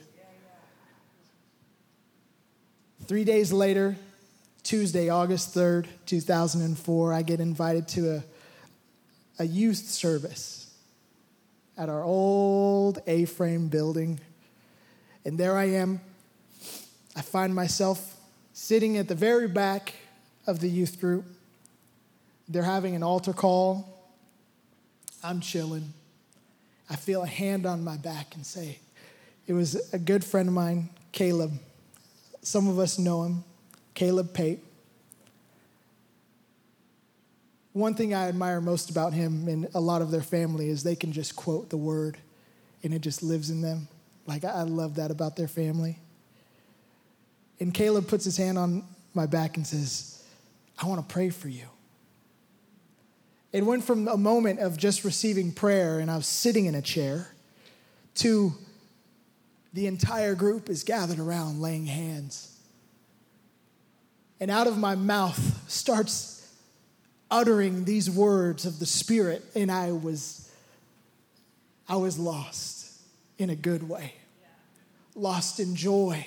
Three 3.06 3.24
days 3.24 3.52
later, 3.52 3.96
Tuesday, 4.62 5.08
August 5.08 5.54
3rd, 5.54 5.86
2004, 6.06 7.12
I 7.12 7.22
get 7.22 7.40
invited 7.40 7.88
to 7.88 8.16
a, 8.16 8.22
a 9.40 9.44
youth 9.44 9.76
service 9.76 10.72
at 11.76 11.88
our 11.88 12.04
old 12.04 13.00
A 13.08 13.24
frame 13.24 13.68
building. 13.68 14.20
And 15.24 15.38
there 15.38 15.56
I 15.56 15.64
am. 15.64 16.00
I 17.14 17.22
find 17.22 17.54
myself 17.54 18.16
sitting 18.52 18.96
at 18.96 19.08
the 19.08 19.14
very 19.14 19.48
back 19.48 19.94
of 20.46 20.60
the 20.60 20.68
youth 20.68 21.00
group. 21.00 21.24
They're 22.48 22.62
having 22.62 22.96
an 22.96 23.02
altar 23.02 23.32
call. 23.32 23.88
I'm 25.22 25.40
chilling. 25.40 25.92
I 26.90 26.96
feel 26.96 27.22
a 27.22 27.26
hand 27.26 27.64
on 27.64 27.84
my 27.84 27.96
back 27.96 28.34
and 28.34 28.44
say, 28.44 28.78
It 29.46 29.52
was 29.52 29.92
a 29.92 29.98
good 29.98 30.24
friend 30.24 30.48
of 30.48 30.54
mine, 30.54 30.88
Caleb. 31.12 31.52
Some 32.42 32.68
of 32.68 32.78
us 32.78 32.98
know 32.98 33.22
him, 33.22 33.44
Caleb 33.94 34.34
Pate. 34.34 34.58
One 37.72 37.94
thing 37.94 38.12
I 38.12 38.28
admire 38.28 38.60
most 38.60 38.90
about 38.90 39.14
him 39.14 39.48
and 39.48 39.68
a 39.74 39.80
lot 39.80 40.02
of 40.02 40.10
their 40.10 40.22
family 40.22 40.68
is 40.68 40.82
they 40.82 40.96
can 40.96 41.12
just 41.12 41.36
quote 41.36 41.70
the 41.70 41.76
word 41.76 42.18
and 42.82 42.92
it 42.92 43.00
just 43.00 43.22
lives 43.22 43.48
in 43.48 43.62
them. 43.62 43.88
Like, 44.26 44.44
I 44.44 44.62
love 44.62 44.96
that 44.96 45.10
about 45.10 45.36
their 45.36 45.48
family. 45.48 45.98
And 47.60 47.72
Caleb 47.72 48.08
puts 48.08 48.24
his 48.24 48.36
hand 48.36 48.58
on 48.58 48.84
my 49.14 49.26
back 49.26 49.56
and 49.56 49.66
says, 49.66 50.24
I 50.78 50.86
want 50.86 51.06
to 51.06 51.12
pray 51.12 51.30
for 51.30 51.48
you. 51.48 51.66
It 53.52 53.64
went 53.64 53.84
from 53.84 54.08
a 54.08 54.16
moment 54.16 54.60
of 54.60 54.76
just 54.76 55.04
receiving 55.04 55.52
prayer 55.52 55.98
and 55.98 56.10
I 56.10 56.16
was 56.16 56.26
sitting 56.26 56.66
in 56.66 56.74
a 56.74 56.82
chair 56.82 57.28
to 58.16 58.52
the 59.74 59.86
entire 59.86 60.34
group 60.34 60.68
is 60.68 60.84
gathered 60.84 61.18
around 61.18 61.60
laying 61.60 61.86
hands. 61.86 62.48
And 64.40 64.50
out 64.50 64.66
of 64.66 64.76
my 64.76 64.94
mouth 64.94 65.70
starts 65.70 66.46
uttering 67.30 67.84
these 67.84 68.10
words 68.10 68.66
of 68.66 68.78
the 68.78 68.84
Spirit, 68.84 69.42
and 69.54 69.72
I 69.72 69.92
was, 69.92 70.50
I 71.88 71.96
was 71.96 72.18
lost 72.18 72.81
in 73.42 73.50
a 73.50 73.56
good 73.56 73.88
way, 73.88 74.14
lost 75.14 75.60
in 75.60 75.76
joy. 75.76 76.26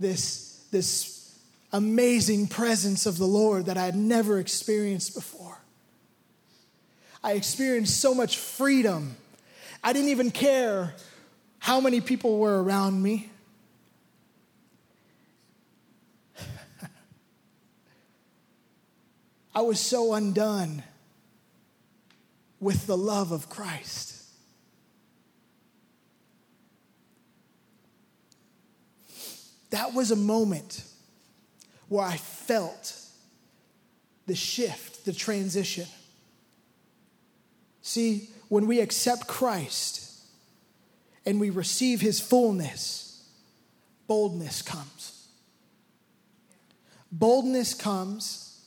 This, 0.00 0.64
this 0.70 1.38
amazing 1.72 2.48
presence 2.48 3.06
of 3.06 3.18
the 3.18 3.26
Lord 3.26 3.66
that 3.66 3.76
I 3.76 3.84
had 3.84 3.94
never 3.96 4.38
experienced 4.38 5.14
before. 5.14 5.58
I 7.22 7.32
experienced 7.32 8.00
so 8.00 8.14
much 8.14 8.38
freedom. 8.38 9.16
I 9.82 9.92
didn't 9.92 10.08
even 10.10 10.30
care 10.30 10.94
how 11.58 11.80
many 11.80 12.00
people 12.00 12.38
were 12.38 12.62
around 12.62 13.02
me. 13.02 13.30
I 19.54 19.60
was 19.60 19.80
so 19.80 20.14
undone 20.14 20.82
with 22.60 22.86
the 22.86 22.96
love 22.96 23.32
of 23.32 23.48
Christ. 23.50 24.15
That 29.70 29.94
was 29.94 30.10
a 30.10 30.16
moment 30.16 30.84
where 31.88 32.04
I 32.04 32.16
felt 32.16 32.94
the 34.26 34.34
shift, 34.34 35.04
the 35.04 35.12
transition. 35.12 35.86
See, 37.82 38.30
when 38.48 38.66
we 38.66 38.80
accept 38.80 39.26
Christ 39.28 40.20
and 41.24 41.40
we 41.40 41.50
receive 41.50 42.00
his 42.00 42.20
fullness, 42.20 43.24
boldness 44.06 44.62
comes. 44.62 45.28
Boldness 47.10 47.74
comes 47.74 48.64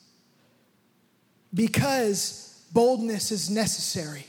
because 1.54 2.64
boldness 2.72 3.32
is 3.32 3.50
necessary. 3.50 4.26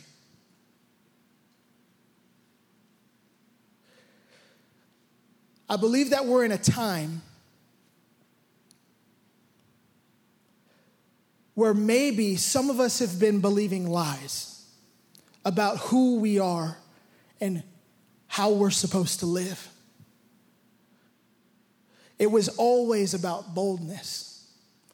I 5.71 5.77
believe 5.77 6.11
that 6.11 6.27
we're 6.27 6.45
in 6.45 6.51
a 6.51 6.59
time 6.59 7.23
where 11.55 11.73
maybe 11.73 12.35
some 12.35 12.71
of 12.71 12.81
us 12.81 12.99
have 12.99 13.21
been 13.21 13.41
believing 13.41 13.89
lies 13.89 14.67
about 15.45 15.79
who 15.79 16.19
we 16.19 16.41
are 16.41 16.77
and 17.41 17.63
how 18.27 18.51
we're 18.51 18.71
supposed 18.71 19.21
to 19.21 19.27
live. 19.27 19.69
It 22.19 22.33
was 22.33 22.49
always 22.49 23.15
about 23.15 23.55
boldness. 23.55 24.49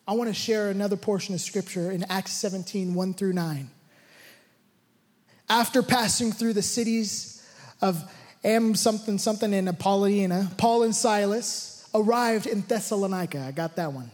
I 0.07 0.13
want 0.13 0.29
to 0.29 0.35
share 0.35 0.69
another 0.69 0.97
portion 0.97 1.35
of 1.35 1.41
scripture 1.41 1.91
in 1.91 2.05
Acts 2.11 2.33
17 2.33 2.93
1 2.93 3.15
through 3.15 3.33
9. 3.33 3.71
After 5.49 5.83
passing 5.83 6.33
through 6.33 6.53
the 6.53 6.61
cities 6.61 7.43
of 7.81 8.11
Am 8.45 8.75
something 8.75 9.19
something 9.19 9.53
in 9.53 9.69
Apollonia, 9.69 10.51
Paul 10.57 10.85
and 10.85 10.95
Silas 10.95 11.89
arrived 11.95 12.47
in 12.47 12.63
Thessalonica. 12.63 13.41
I 13.41 13.53
got 13.53 13.77
that 13.77 13.93
one. 13.93 14.11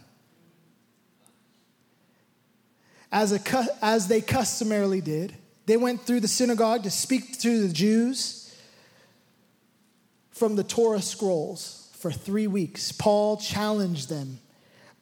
As, 3.11 3.31
a, 3.31 3.67
as 3.81 4.07
they 4.07 4.21
customarily 4.21 5.01
did, 5.01 5.35
they 5.65 5.77
went 5.77 6.01
through 6.01 6.21
the 6.21 6.27
synagogue 6.27 6.83
to 6.83 6.91
speak 6.91 7.39
to 7.39 7.67
the 7.67 7.73
Jews 7.73 8.55
from 10.31 10.55
the 10.55 10.63
Torah 10.63 11.01
scrolls 11.01 11.89
for 11.93 12.11
three 12.11 12.47
weeks. 12.47 12.91
Paul 12.91 13.37
challenged 13.37 14.09
them 14.09 14.39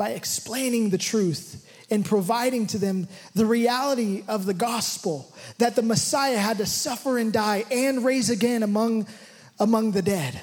by 0.02 0.14
explaining 0.14 0.90
the 0.90 0.98
truth 0.98 1.64
and 1.92 2.04
providing 2.04 2.66
to 2.66 2.80
them 2.80 3.08
the 3.36 3.46
reality 3.46 4.24
of 4.28 4.48
the 4.48 4.54
gospel 4.56 5.32
that 5.60 5.76
the 5.76 5.84
Messiah 5.84 6.40
had 6.40 6.58
to 6.58 6.66
suffer 6.66 7.20
and 7.20 7.32
die 7.32 7.66
and 7.70 8.04
raise 8.04 8.32
again 8.32 8.64
among, 8.64 9.06
among 9.60 9.92
the 9.92 10.02
dead. 10.02 10.42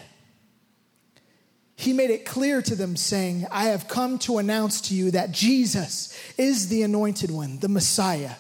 He 1.75 1.93
made 1.93 2.11
it 2.11 2.25
clear 2.25 2.63
to 2.63 2.77
them, 2.77 2.95
saying, 2.95 3.49
I 3.51 3.65
have 3.65 3.89
come 3.89 4.21
to 4.21 4.39
announce 4.39 4.81
to 4.83 4.95
you 4.95 5.11
that 5.11 5.33
Jesus 5.33 6.17
is 6.39 6.69
the 6.69 6.85
anointed 6.85 7.33
one, 7.33 7.59
the 7.59 7.69
Messiah. 7.69 8.37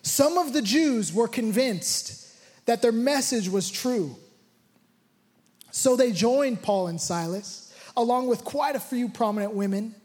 Some 0.00 0.38
of 0.38 0.54
the 0.54 0.62
Jews 0.62 1.12
were 1.12 1.28
convinced 1.28 2.26
that 2.64 2.80
their 2.80 2.90
message 2.90 3.50
was 3.50 3.70
true. 3.70 4.16
So 5.72 5.94
they 5.94 6.10
joined 6.10 6.62
Paul 6.62 6.86
and 6.86 6.98
Silas, 6.98 7.70
along 7.98 8.28
with 8.28 8.44
quite 8.44 8.76
a 8.76 8.80
few 8.80 9.10
prominent 9.10 9.52
women 9.52 9.96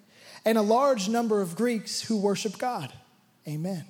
and 0.45 0.58
a 0.58 0.62
large 0.62 1.10
number 1.10 1.41
of 1.41 1.56
Greeks 1.56 2.02
who 2.02 2.17
worship 2.17 2.58
God. 2.58 2.91
Amen. 3.47 3.86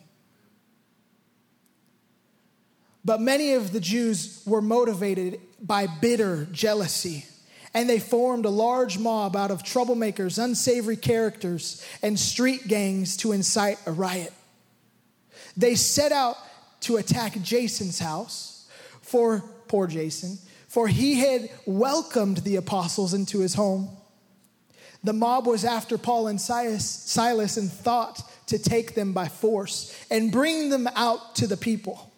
But 3.03 3.21
many 3.21 3.53
of 3.53 3.71
the 3.71 3.79
Jews 3.79 4.43
were 4.45 4.61
motivated 4.61 5.39
by 5.61 5.87
bitter 5.87 6.47
jealousy, 6.51 7.25
and 7.73 7.89
they 7.89 7.99
formed 7.99 8.45
a 8.45 8.49
large 8.49 8.97
mob 8.97 9.35
out 9.35 9.51
of 9.51 9.63
troublemakers, 9.63 10.41
unsavory 10.41 10.97
characters, 10.97 11.85
and 12.01 12.19
street 12.19 12.67
gangs 12.67 13.17
to 13.17 13.31
incite 13.31 13.79
a 13.85 13.91
riot. 13.91 14.33
They 15.55 15.75
set 15.75 16.11
out 16.11 16.37
to 16.81 16.97
attack 16.97 17.41
Jason's 17.41 17.99
house 17.99 18.67
for 19.01 19.43
poor 19.67 19.87
Jason, 19.87 20.37
for 20.67 20.87
he 20.87 21.19
had 21.19 21.49
welcomed 21.65 22.37
the 22.37 22.57
apostles 22.57 23.13
into 23.13 23.39
his 23.39 23.55
home. 23.55 23.89
The 25.03 25.13
mob 25.13 25.47
was 25.47 25.63
after 25.63 25.97
Paul 25.97 26.27
and 26.27 26.39
Silas 26.39 27.57
and 27.57 27.71
thought 27.71 28.21
to 28.47 28.59
take 28.59 28.95
them 28.95 29.13
by 29.13 29.27
force 29.27 29.95
and 30.11 30.31
bring 30.31 30.69
them 30.69 30.89
out 30.95 31.35
to 31.35 31.47
the 31.47 31.57
people. 31.57 32.11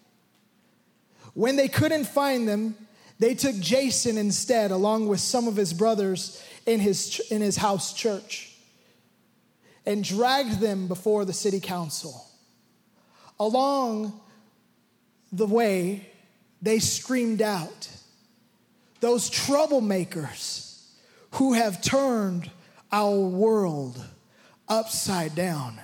When 1.34 1.56
they 1.56 1.68
couldn't 1.68 2.04
find 2.04 2.48
them, 2.48 2.76
they 3.18 3.34
took 3.34 3.56
Jason 3.56 4.18
instead, 4.18 4.70
along 4.72 5.06
with 5.06 5.20
some 5.20 5.46
of 5.46 5.54
his 5.54 5.72
brothers 5.72 6.42
in 6.66 6.80
his, 6.80 7.20
in 7.30 7.40
his 7.40 7.56
house 7.56 7.92
church, 7.94 8.52
and 9.86 10.02
dragged 10.02 10.60
them 10.60 10.88
before 10.88 11.24
the 11.24 11.32
city 11.32 11.60
council. 11.60 12.26
Along 13.38 14.20
the 15.30 15.46
way, 15.46 16.08
they 16.60 16.78
screamed 16.78 17.42
out, 17.42 17.88
Those 19.00 19.30
troublemakers 19.30 20.84
who 21.32 21.54
have 21.54 21.80
turned 21.80 22.50
our 22.92 23.18
world 23.18 24.04
upside 24.68 25.34
down 25.34 25.80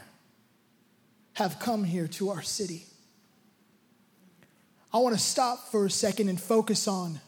have 1.34 1.58
come 1.58 1.84
here 1.84 2.06
to 2.06 2.30
our 2.30 2.42
city. 2.42 2.84
I 4.92 4.98
want 4.98 5.14
to 5.14 5.20
stop 5.20 5.70
for 5.70 5.86
a 5.86 5.90
second 5.90 6.28
and 6.28 6.40
focus 6.40 6.86
on 6.86 7.20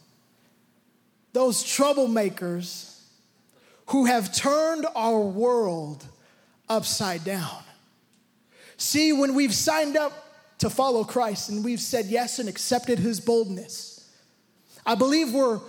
those 1.32 1.64
troublemakers 1.64 3.00
who 3.86 4.06
have 4.06 4.34
turned 4.34 4.86
our 4.94 5.20
world 5.20 6.04
upside 6.68 7.24
down. 7.24 7.62
See, 8.76 9.12
when 9.12 9.34
we've 9.34 9.54
signed 9.54 9.96
up 9.96 10.12
to 10.58 10.70
follow 10.70 11.04
Christ 11.04 11.50
and 11.50 11.64
we've 11.64 11.80
said 11.80 12.06
yes 12.06 12.38
and 12.38 12.48
accepted 12.48 12.98
his 12.98 13.20
boldness, 13.20 14.10
I 14.84 14.94
believe 14.94 15.32
we're, 15.32 15.60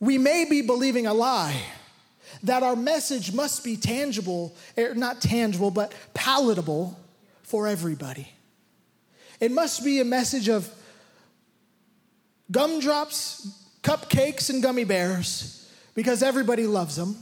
we 0.00 0.18
may 0.18 0.44
be 0.44 0.62
believing 0.62 1.06
a 1.06 1.14
lie 1.14 1.62
that 2.42 2.62
our 2.62 2.76
message 2.76 3.32
must 3.32 3.64
be 3.64 3.76
tangible, 3.76 4.54
er, 4.76 4.94
not 4.94 5.20
tangible, 5.20 5.70
but 5.70 5.92
palatable 6.14 6.98
for 7.42 7.66
everybody. 7.66 8.28
It 9.40 9.52
must 9.52 9.84
be 9.84 10.00
a 10.00 10.04
message 10.04 10.48
of 10.48 10.68
gumdrops, 12.50 13.48
cupcakes, 13.82 14.50
and 14.50 14.62
gummy 14.62 14.84
bears 14.84 15.70
because 15.94 16.22
everybody 16.22 16.66
loves 16.66 16.96
them. 16.96 17.16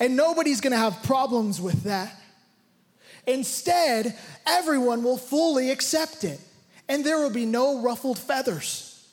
And 0.00 0.16
nobody's 0.16 0.60
gonna 0.60 0.76
have 0.76 1.02
problems 1.02 1.60
with 1.60 1.84
that. 1.84 2.14
Instead, 3.26 4.16
everyone 4.46 5.04
will 5.04 5.16
fully 5.16 5.70
accept 5.70 6.24
it, 6.24 6.40
and 6.88 7.04
there 7.04 7.18
will 7.18 7.30
be 7.30 7.46
no 7.46 7.80
ruffled 7.80 8.18
feathers. 8.18 9.06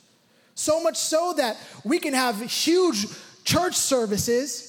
So 0.56 0.82
much 0.82 0.98
so 0.98 1.34
that 1.38 1.58
we 1.84 2.00
can 2.00 2.14
have 2.14 2.42
huge 2.42 3.06
church 3.46 3.76
services 3.76 4.69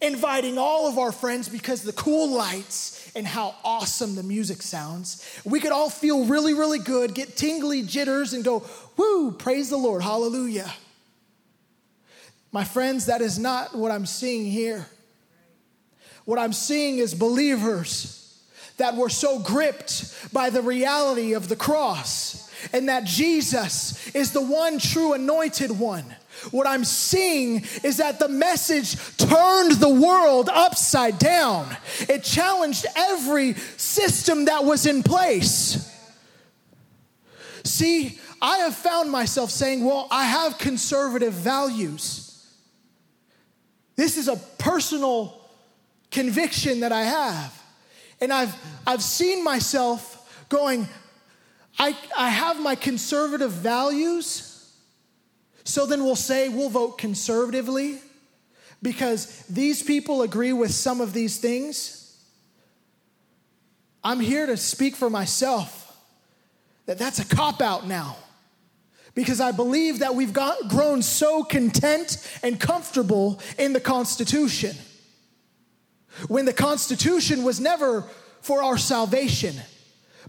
inviting 0.00 0.58
all 0.58 0.88
of 0.88 0.98
our 0.98 1.12
friends 1.12 1.48
because 1.48 1.82
the 1.82 1.92
cool 1.92 2.30
lights 2.30 3.10
and 3.14 3.26
how 3.26 3.54
awesome 3.64 4.14
the 4.14 4.22
music 4.22 4.60
sounds. 4.60 5.40
We 5.44 5.58
could 5.58 5.72
all 5.72 5.88
feel 5.88 6.26
really, 6.26 6.52
really 6.52 6.78
good, 6.78 7.14
get 7.14 7.36
tingly 7.36 7.82
jitters, 7.82 8.34
and 8.34 8.44
go, 8.44 8.64
woo, 8.96 9.32
praise 9.32 9.70
the 9.70 9.78
Lord, 9.78 10.02
hallelujah. 10.02 10.70
My 12.52 12.64
friends, 12.64 13.06
that 13.06 13.20
is 13.20 13.38
not 13.38 13.74
what 13.74 13.90
I'm 13.90 14.06
seeing 14.06 14.44
here. 14.44 14.86
What 16.26 16.38
I'm 16.38 16.52
seeing 16.52 16.98
is 16.98 17.14
believers 17.14 18.42
that 18.76 18.96
were 18.96 19.08
so 19.08 19.38
gripped 19.38 20.32
by 20.32 20.50
the 20.50 20.60
reality 20.60 21.32
of 21.32 21.48
the 21.48 21.56
cross 21.56 22.50
and 22.72 22.88
that 22.88 23.04
Jesus 23.04 24.08
is 24.14 24.32
the 24.32 24.42
one 24.42 24.78
true 24.78 25.12
anointed 25.12 25.70
one. 25.78 26.04
What 26.50 26.66
I'm 26.66 26.84
seeing 26.84 27.64
is 27.82 27.96
that 27.98 28.18
the 28.18 28.28
message 28.28 28.96
turned 29.16 29.72
the 29.72 29.88
world 29.88 30.48
upside 30.52 31.18
down. 31.18 31.76
It 32.08 32.22
challenged 32.22 32.86
every 32.94 33.54
system 33.76 34.46
that 34.46 34.64
was 34.64 34.86
in 34.86 35.02
place. 35.02 35.92
See, 37.64 38.18
I 38.40 38.58
have 38.58 38.76
found 38.76 39.10
myself 39.10 39.50
saying, 39.50 39.84
Well, 39.84 40.06
I 40.10 40.24
have 40.24 40.58
conservative 40.58 41.32
values. 41.32 42.26
This 43.96 44.18
is 44.18 44.28
a 44.28 44.36
personal 44.58 45.40
conviction 46.10 46.80
that 46.80 46.92
I 46.92 47.02
have. 47.02 47.62
And 48.20 48.32
I've, 48.32 48.54
I've 48.86 49.02
seen 49.02 49.42
myself 49.42 50.44
going, 50.48 50.86
I, 51.78 51.96
I 52.16 52.28
have 52.28 52.60
my 52.60 52.74
conservative 52.74 53.50
values, 53.50 54.55
so 55.66 55.84
then 55.84 56.04
we'll 56.04 56.16
say 56.16 56.48
we'll 56.48 56.70
vote 56.70 56.96
conservatively 56.96 57.98
because 58.82 59.42
these 59.46 59.82
people 59.82 60.22
agree 60.22 60.52
with 60.52 60.70
some 60.70 61.00
of 61.00 61.12
these 61.12 61.38
things. 61.38 62.24
I'm 64.04 64.20
here 64.20 64.46
to 64.46 64.56
speak 64.56 64.94
for 64.94 65.10
myself 65.10 65.82
that 66.86 66.98
that's 66.98 67.18
a 67.18 67.24
cop 67.24 67.60
out 67.60 67.86
now 67.86 68.16
because 69.16 69.40
I 69.40 69.50
believe 69.50 69.98
that 70.00 70.14
we've 70.14 70.32
got, 70.32 70.68
grown 70.68 71.02
so 71.02 71.42
content 71.42 72.24
and 72.44 72.60
comfortable 72.60 73.40
in 73.58 73.72
the 73.72 73.80
Constitution 73.80 74.76
when 76.28 76.44
the 76.44 76.52
Constitution 76.52 77.42
was 77.42 77.58
never 77.58 78.04
for 78.40 78.62
our 78.62 78.78
salvation, 78.78 79.56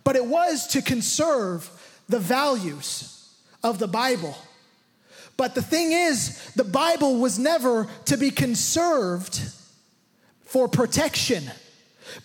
but 0.03 0.15
it 0.15 0.25
was 0.25 0.67
to 0.67 0.81
conserve 0.81 1.69
the 2.09 2.19
values 2.19 3.35
of 3.63 3.77
the 3.77 3.87
Bible. 3.87 4.35
But 5.37 5.53
the 5.53 5.61
thing 5.61 5.91
is, 5.91 6.51
the 6.55 6.63
Bible 6.63 7.19
was 7.19 7.37
never 7.37 7.87
to 8.05 8.17
be 8.17 8.31
conserved 8.31 9.39
for 10.45 10.67
protection 10.67 11.43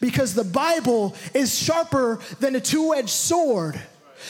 because 0.00 0.34
the 0.34 0.44
Bible 0.44 1.14
is 1.34 1.56
sharper 1.56 2.20
than 2.40 2.56
a 2.56 2.60
two 2.60 2.94
edged 2.94 3.10
sword 3.10 3.80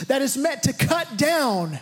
that 0.09 0.21
is 0.21 0.37
meant 0.37 0.64
to 0.64 0.73
cut 0.73 1.16
down. 1.16 1.79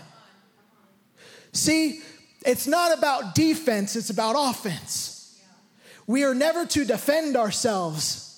See, 1.53 2.03
it's 2.45 2.67
not 2.67 2.97
about 2.97 3.35
defense, 3.35 3.97
it's 3.97 4.11
about 4.11 4.35
offense. 4.37 5.41
We 6.07 6.25
are 6.25 6.35
never 6.35 6.67
to 6.67 6.85
defend 6.85 7.37
ourselves, 7.37 8.30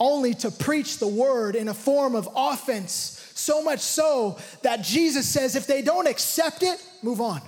only 0.00 0.32
to 0.32 0.50
preach 0.50 0.98
the 0.98 1.06
word 1.06 1.54
in 1.54 1.68
a 1.68 1.74
form 1.74 2.16
of 2.16 2.28
offense. 2.34 2.92
So 3.34 3.62
much 3.62 3.80
so 3.80 4.38
that 4.62 4.82
Jesus 4.82 5.28
says, 5.28 5.54
if 5.54 5.66
they 5.66 5.82
don't 5.82 6.08
accept 6.08 6.62
it, 6.62 6.82
move 7.02 7.20
on. 7.20 7.40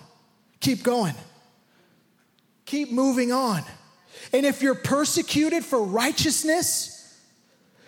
Keep 0.61 0.83
going. 0.83 1.15
Keep 2.67 2.93
moving 2.93 3.33
on. 3.33 3.63
And 4.33 4.47
if 4.47 4.63
you're 4.63 4.75
persecuted 4.75 5.65
for 5.65 5.83
righteousness, 5.83 7.19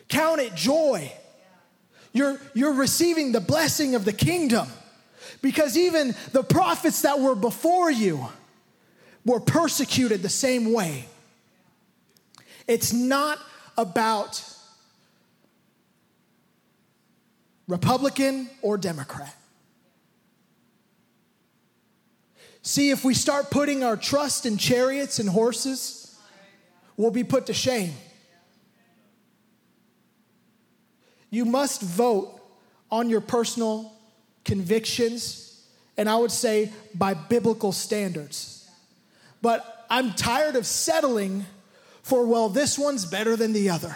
count 0.08 0.40
it 0.40 0.54
joy. 0.54 1.12
You're, 2.12 2.40
you're 2.54 2.74
receiving 2.74 3.32
the 3.32 3.40
blessing 3.40 3.94
of 3.94 4.04
the 4.04 4.12
kingdom. 4.12 4.66
Because 5.42 5.76
even 5.76 6.14
the 6.32 6.42
prophets 6.42 7.02
that 7.02 7.20
were 7.20 7.34
before 7.34 7.90
you, 7.90 8.26
were 9.24 9.40
persecuted 9.40 10.22
the 10.22 10.28
same 10.28 10.72
way. 10.72 11.06
It's 12.66 12.92
not 12.92 13.38
about 13.76 14.42
Republican 17.66 18.48
or 18.62 18.76
Democrat. 18.76 19.34
See, 22.62 22.90
if 22.90 23.04
we 23.04 23.14
start 23.14 23.50
putting 23.50 23.84
our 23.84 23.96
trust 23.96 24.46
in 24.46 24.56
chariots 24.56 25.18
and 25.18 25.28
horses, 25.28 26.18
we'll 26.96 27.10
be 27.10 27.24
put 27.24 27.46
to 27.46 27.54
shame. 27.54 27.92
You 31.30 31.44
must 31.44 31.82
vote 31.82 32.40
on 32.90 33.10
your 33.10 33.20
personal 33.20 33.92
convictions, 34.44 35.66
and 35.96 36.08
I 36.08 36.16
would 36.16 36.30
say 36.30 36.72
by 36.94 37.14
biblical 37.14 37.72
standards 37.72 38.54
but 39.44 39.84
I'm 39.90 40.14
tired 40.14 40.56
of 40.56 40.64
settling 40.64 41.44
for, 42.02 42.26
well, 42.26 42.48
this 42.48 42.78
one's 42.78 43.04
better 43.04 43.36
than 43.36 43.52
the 43.52 43.68
other. 43.68 43.94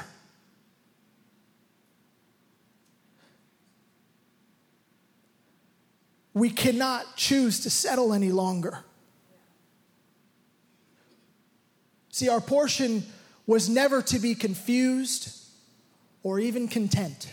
We 6.38 6.51
cannot 6.51 7.16
choose 7.16 7.59
to 7.61 7.70
settle 7.70 8.12
any 8.12 8.31
longer. 8.31 8.79
See, 12.11 12.29
our 12.29 12.40
portion 12.40 13.05
was 13.44 13.68
never 13.68 14.03
to 14.03 14.20
be 14.20 14.37
confused 14.37 15.37
or 16.22 16.38
even 16.38 16.68
content. 16.68 17.33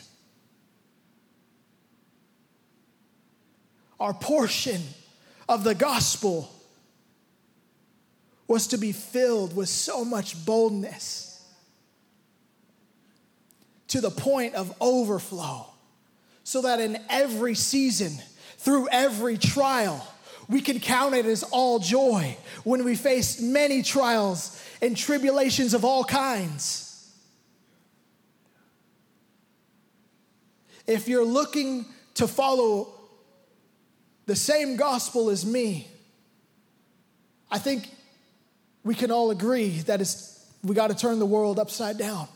Our 4.00 4.14
portion 4.14 4.82
of 5.48 5.64
the 5.64 5.76
gospel 5.76 6.52
was 8.48 8.66
to 8.68 8.78
be 8.78 8.92
filled 8.92 9.56
with 9.56 9.70
so 9.70 10.04
much 10.04 10.44
boldness 10.48 11.48
to 13.90 14.02
the 14.02 14.10
point 14.10 14.56
of 14.56 14.76
overflow, 14.82 15.68
so 16.44 16.64
that 16.64 16.80
in 16.80 17.00
every 17.08 17.54
season, 17.54 18.18
through 18.66 18.90
every 18.90 19.38
trial. 19.38 20.06
We 20.50 20.60
can 20.60 20.80
count 20.80 21.14
it 21.14 21.28
as 21.28 21.44
all 21.44 21.78
joy 21.78 22.36
when 22.64 22.84
we 22.84 22.96
face 22.96 23.40
many 23.40 23.84
trials 23.84 24.62
and 24.82 24.98
tribulations 24.98 25.76
of 25.76 25.86
all 25.86 26.04
kinds. 26.04 26.82
If 30.88 31.08
you're 31.08 31.26
looking 31.26 31.86
to 32.16 32.28
follow 32.28 32.94
the 34.26 34.36
same 34.36 34.76
gospel 34.76 35.30
as 35.30 35.46
me, 35.46 35.88
I 37.52 37.60
think 37.60 37.90
we 38.84 38.96
can 38.96 39.12
all 39.12 39.30
agree 39.30 39.80
that 39.82 40.02
it's, 40.02 40.44
we 40.64 40.76
got 40.76 40.88
to 40.88 40.96
turn 40.96 41.20
the 41.20 41.26
world 41.26 41.60
upside 41.60 41.98
down. 41.98 42.28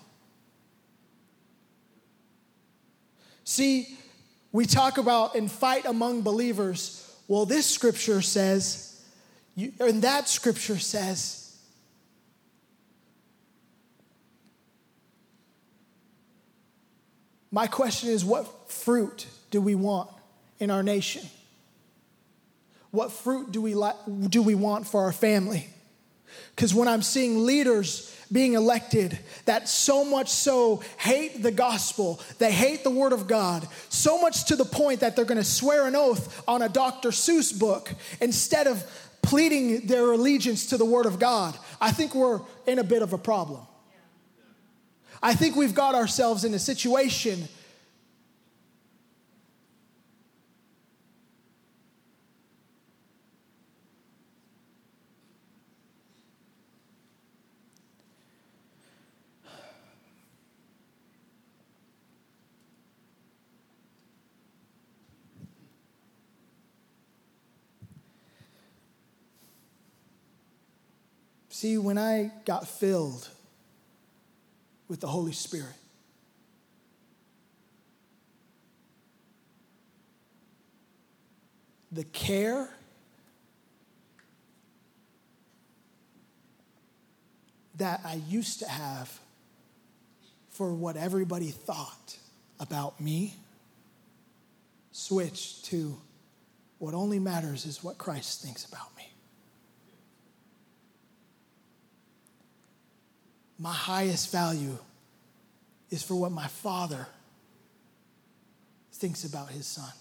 See, 3.44 3.88
we 4.52 4.66
talk 4.66 4.98
about 4.98 5.36
and 5.36 5.52
fight 5.52 5.86
among 5.86 6.22
believers. 6.22 7.06
Well, 7.28 7.46
this 7.46 7.66
scripture 7.66 8.22
says, 8.22 9.02
and 9.80 10.02
that 10.02 10.28
scripture 10.28 10.80
says, 10.80 11.50
My 17.52 17.68
question 17.68 18.10
is 18.10 18.24
what 18.24 18.72
fruit 18.72 19.28
do 19.50 19.62
we 19.62 19.76
want 19.76 20.10
in 20.60 20.70
our 20.70 20.84
nation? 20.84 21.24
What 22.92 23.12
fruit 23.12 23.52
do 23.52 23.62
we, 23.62 23.76
li- 23.76 23.92
do 24.30 24.42
we 24.42 24.56
want 24.56 24.88
for 24.88 25.02
our 25.02 25.12
family? 25.12 25.68
Because 26.56 26.74
when 26.74 26.88
I'm 26.88 27.02
seeing 27.02 27.46
leaders 27.46 28.16
being 28.32 28.54
elected 28.54 29.18
that 29.46 29.68
so 29.68 30.06
much 30.06 30.30
so 30.30 30.84
hate 30.98 31.42
the 31.42 31.52
gospel, 31.52 32.20
they 32.38 32.52
hate 32.52 32.84
the 32.84 32.90
word 32.90 33.14
of 33.14 33.28
God, 33.28 33.68
so 33.90 34.22
much 34.22 34.46
to 34.46 34.56
the 34.56 34.66
point 34.66 35.00
that 35.00 35.16
they're 35.16 35.26
going 35.26 35.40
to 35.40 35.44
swear 35.44 35.88
an 35.88 35.96
oath 35.96 36.44
on 36.48 36.62
a 36.62 36.70
Dr. 36.70 37.10
Seuss 37.10 37.58
book 37.58 37.92
instead 38.22 38.68
of 38.68 38.84
pleading 39.22 39.88
their 39.88 40.12
allegiance 40.12 40.68
to 40.68 40.78
the 40.78 40.86
word 40.86 41.06
of 41.06 41.20
God, 41.20 41.58
I 41.82 41.92
think 41.92 42.14
we're 42.16 42.42
in 42.68 42.80
a 42.80 42.84
bit 42.84 43.02
of 43.02 43.14
a 43.14 43.18
problem. 43.18 43.62
I 45.22 45.34
think 45.34 45.56
we've 45.56 45.76
got 45.76 45.96
ourselves 45.96 46.46
in 46.46 46.54
a 46.54 46.60
situation 46.60 47.48
See, 71.60 71.78
when 71.78 71.98
I 71.98 72.32
got 72.46 72.70
filled 72.70 73.28
with 74.88 75.02
the 75.02 75.08
Holy 75.08 75.34
Spirit, 75.34 75.76
the 81.92 82.06
care 82.06 82.70
that 87.76 88.00
I 88.06 88.22
used 88.30 88.60
to 88.60 88.70
have 88.70 89.20
for 90.52 90.74
what 90.74 90.96
everybody 90.96 91.50
thought 91.50 92.18
about 92.62 93.02
me 93.02 93.36
switched 94.94 95.66
to 95.66 96.00
what 96.78 96.94
only 96.94 97.20
matters 97.20 97.66
is 97.66 97.84
what 97.84 97.98
Christ 97.98 98.44
thinks 98.44 98.64
about 98.64 98.96
me. 98.96 99.09
My 103.60 103.74
highest 103.74 104.32
value 104.32 104.78
is 105.90 106.02
for 106.02 106.16
what 106.16 106.32
my 106.32 106.48
father 106.48 107.06
thinks 108.94 109.26
about 109.26 109.50
his 109.50 109.68
son. 109.68 109.92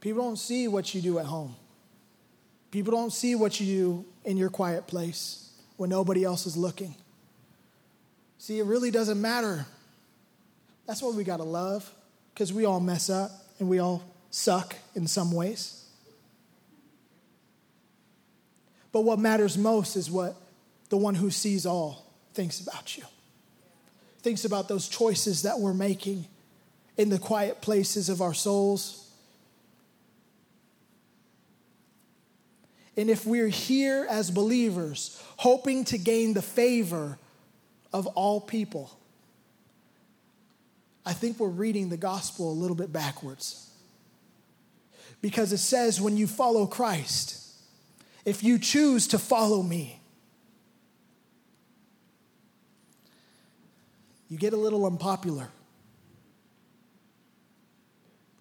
People 0.00 0.22
don't 0.22 0.38
see 0.38 0.66
what 0.66 0.94
you 0.94 1.00
do 1.00 1.18
at 1.18 1.26
home. 1.26 1.54
People 2.70 2.92
don't 2.92 3.12
see 3.12 3.34
what 3.34 3.60
you 3.60 3.66
do 3.66 4.04
in 4.24 4.36
your 4.36 4.48
quiet 4.48 4.86
place 4.86 5.50
when 5.76 5.90
nobody 5.90 6.24
else 6.24 6.46
is 6.46 6.56
looking. 6.56 6.94
See, 8.38 8.58
it 8.58 8.64
really 8.64 8.90
doesn't 8.90 9.20
matter. 9.20 9.66
That's 10.86 11.02
what 11.02 11.14
we 11.14 11.22
got 11.22 11.36
to 11.36 11.44
love 11.44 11.88
because 12.34 12.52
we 12.52 12.64
all 12.64 12.80
mess 12.80 13.10
up 13.10 13.30
and 13.60 13.68
we 13.68 13.78
all 13.78 14.02
suck 14.30 14.74
in 14.94 15.06
some 15.06 15.30
ways. 15.30 15.81
But 18.92 19.00
what 19.00 19.18
matters 19.18 19.56
most 19.56 19.96
is 19.96 20.10
what 20.10 20.36
the 20.90 20.98
one 20.98 21.14
who 21.14 21.30
sees 21.30 21.64
all 21.64 22.06
thinks 22.34 22.60
about 22.60 22.96
you, 22.96 23.04
thinks 24.20 24.44
about 24.44 24.68
those 24.68 24.88
choices 24.88 25.42
that 25.42 25.58
we're 25.58 25.74
making 25.74 26.26
in 26.96 27.08
the 27.08 27.18
quiet 27.18 27.62
places 27.62 28.10
of 28.10 28.20
our 28.20 28.34
souls. 28.34 29.10
And 32.96 33.08
if 33.08 33.24
we're 33.24 33.48
here 33.48 34.06
as 34.08 34.30
believers, 34.30 35.20
hoping 35.38 35.84
to 35.86 35.96
gain 35.96 36.34
the 36.34 36.42
favor 36.42 37.18
of 37.92 38.06
all 38.08 38.38
people, 38.40 38.90
I 41.04 41.14
think 41.14 41.40
we're 41.40 41.48
reading 41.48 41.88
the 41.88 41.96
gospel 41.96 42.52
a 42.52 42.54
little 42.54 42.76
bit 42.76 42.92
backwards. 42.92 43.70
Because 45.22 45.52
it 45.52 45.58
says 45.58 46.00
when 46.00 46.16
you 46.18 46.26
follow 46.26 46.66
Christ, 46.66 47.41
if 48.24 48.42
you 48.42 48.58
choose 48.58 49.08
to 49.08 49.18
follow 49.18 49.62
me. 49.62 50.00
You 54.28 54.38
get 54.38 54.52
a 54.52 54.56
little 54.56 54.86
unpopular. 54.86 55.48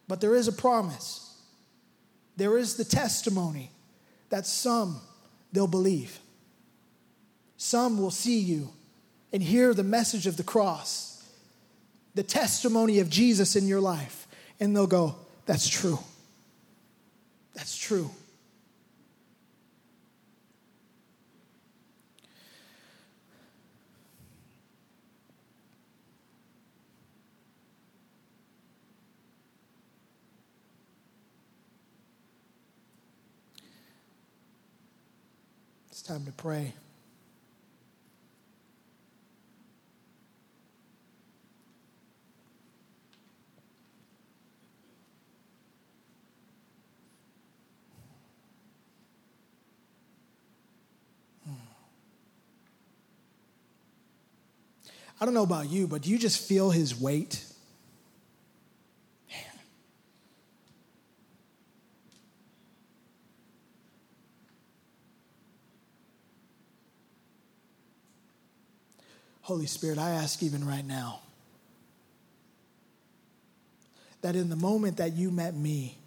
But 0.07 0.21
there 0.21 0.35
is 0.35 0.47
a 0.47 0.53
promise. 0.53 1.37
There 2.37 2.57
is 2.57 2.75
the 2.75 2.85
testimony 2.85 3.71
that 4.29 4.45
some 4.45 5.01
they'll 5.51 5.67
believe. 5.67 6.19
Some 7.57 7.97
will 7.97 8.11
see 8.11 8.39
you 8.39 8.69
and 9.33 9.43
hear 9.43 9.73
the 9.73 9.83
message 9.83 10.27
of 10.27 10.37
the 10.37 10.43
cross, 10.43 11.23
the 12.15 12.23
testimony 12.23 12.99
of 12.99 13.09
Jesus 13.09 13.55
in 13.55 13.67
your 13.67 13.81
life, 13.81 14.27
and 14.59 14.75
they'll 14.75 14.87
go, 14.87 15.15
That's 15.45 15.67
true. 15.67 15.99
That's 17.53 17.77
true. 17.77 18.11
It's 36.01 36.07
time 36.07 36.25
to 36.25 36.31
pray. 36.31 36.73
Hmm. 51.45 51.53
I 55.19 55.25
don't 55.25 55.35
know 55.35 55.43
about 55.43 55.69
you, 55.69 55.85
but 55.85 56.01
do 56.01 56.09
you 56.09 56.17
just 56.17 56.41
feel 56.41 56.71
his 56.71 56.99
weight? 56.99 57.45
Holy 69.51 69.65
Spirit, 69.65 69.97
I 69.97 70.11
ask 70.11 70.41
even 70.43 70.65
right 70.65 70.85
now 70.85 71.19
that 74.21 74.33
in 74.33 74.49
the 74.49 74.55
moment 74.55 74.95
that 74.95 75.11
you 75.11 75.29
met 75.29 75.53
me, 75.53 75.97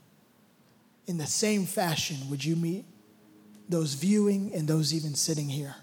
in 1.06 1.18
the 1.18 1.26
same 1.26 1.66
fashion, 1.66 2.16
would 2.30 2.42
you 2.42 2.56
meet 2.56 2.86
those 3.68 3.92
viewing 3.92 4.50
and 4.54 4.66
those 4.66 4.94
even 4.94 5.14
sitting 5.14 5.46
here? 5.50 5.76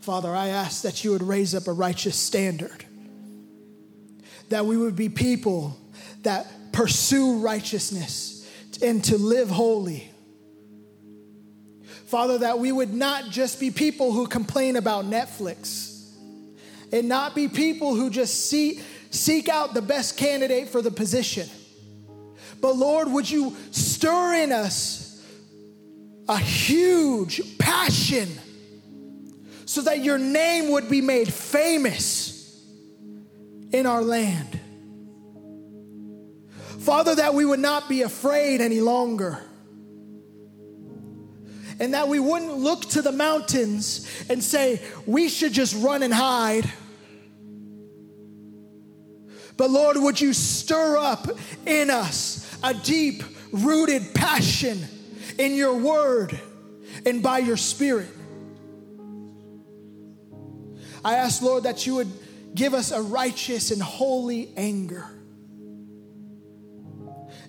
Father, 0.00 0.34
I 0.34 0.48
ask 0.48 0.80
that 0.80 1.04
you 1.04 1.10
would 1.10 1.22
raise 1.22 1.54
up 1.54 1.66
a 1.66 1.72
righteous 1.72 2.16
standard, 2.16 2.86
that 4.48 4.64
we 4.64 4.78
would 4.78 4.96
be 4.96 5.10
people 5.10 5.76
that 6.22 6.46
pursue 6.72 7.40
righteousness 7.40 8.50
and 8.80 9.04
to 9.04 9.18
live 9.18 9.50
holy 9.50 10.11
Father, 12.12 12.36
that 12.36 12.58
we 12.58 12.70
would 12.70 12.92
not 12.92 13.30
just 13.30 13.58
be 13.58 13.70
people 13.70 14.12
who 14.12 14.26
complain 14.26 14.76
about 14.76 15.06
Netflix 15.06 16.10
and 16.92 17.08
not 17.08 17.34
be 17.34 17.48
people 17.48 17.94
who 17.94 18.10
just 18.10 18.50
see, 18.50 18.82
seek 19.10 19.48
out 19.48 19.72
the 19.72 19.80
best 19.80 20.18
candidate 20.18 20.68
for 20.68 20.82
the 20.82 20.90
position. 20.90 21.48
But 22.60 22.76
Lord, 22.76 23.10
would 23.10 23.30
you 23.30 23.56
stir 23.70 24.34
in 24.34 24.52
us 24.52 25.24
a 26.28 26.36
huge 26.36 27.56
passion 27.56 28.28
so 29.64 29.80
that 29.80 30.04
your 30.04 30.18
name 30.18 30.70
would 30.72 30.90
be 30.90 31.00
made 31.00 31.32
famous 31.32 32.62
in 33.72 33.86
our 33.86 34.02
land. 34.02 34.60
Father, 36.80 37.14
that 37.14 37.32
we 37.32 37.46
would 37.46 37.58
not 37.58 37.88
be 37.88 38.02
afraid 38.02 38.60
any 38.60 38.82
longer. 38.82 39.42
And 41.80 41.94
that 41.94 42.08
we 42.08 42.18
wouldn't 42.18 42.58
look 42.58 42.82
to 42.90 43.02
the 43.02 43.12
mountains 43.12 44.08
and 44.28 44.42
say, 44.42 44.80
we 45.06 45.28
should 45.28 45.52
just 45.52 45.74
run 45.82 46.02
and 46.02 46.12
hide. 46.12 46.70
But 49.56 49.70
Lord, 49.70 49.96
would 49.98 50.20
you 50.20 50.32
stir 50.32 50.96
up 50.96 51.28
in 51.66 51.90
us 51.90 52.58
a 52.62 52.74
deep 52.74 53.22
rooted 53.52 54.14
passion 54.14 54.80
in 55.38 55.54
your 55.54 55.74
word 55.74 56.38
and 57.04 57.22
by 57.22 57.38
your 57.38 57.56
spirit? 57.56 58.08
I 61.04 61.16
ask, 61.16 61.42
Lord, 61.42 61.64
that 61.64 61.86
you 61.86 61.96
would 61.96 62.10
give 62.54 62.74
us 62.74 62.92
a 62.92 63.02
righteous 63.02 63.70
and 63.70 63.82
holy 63.82 64.52
anger, 64.56 65.06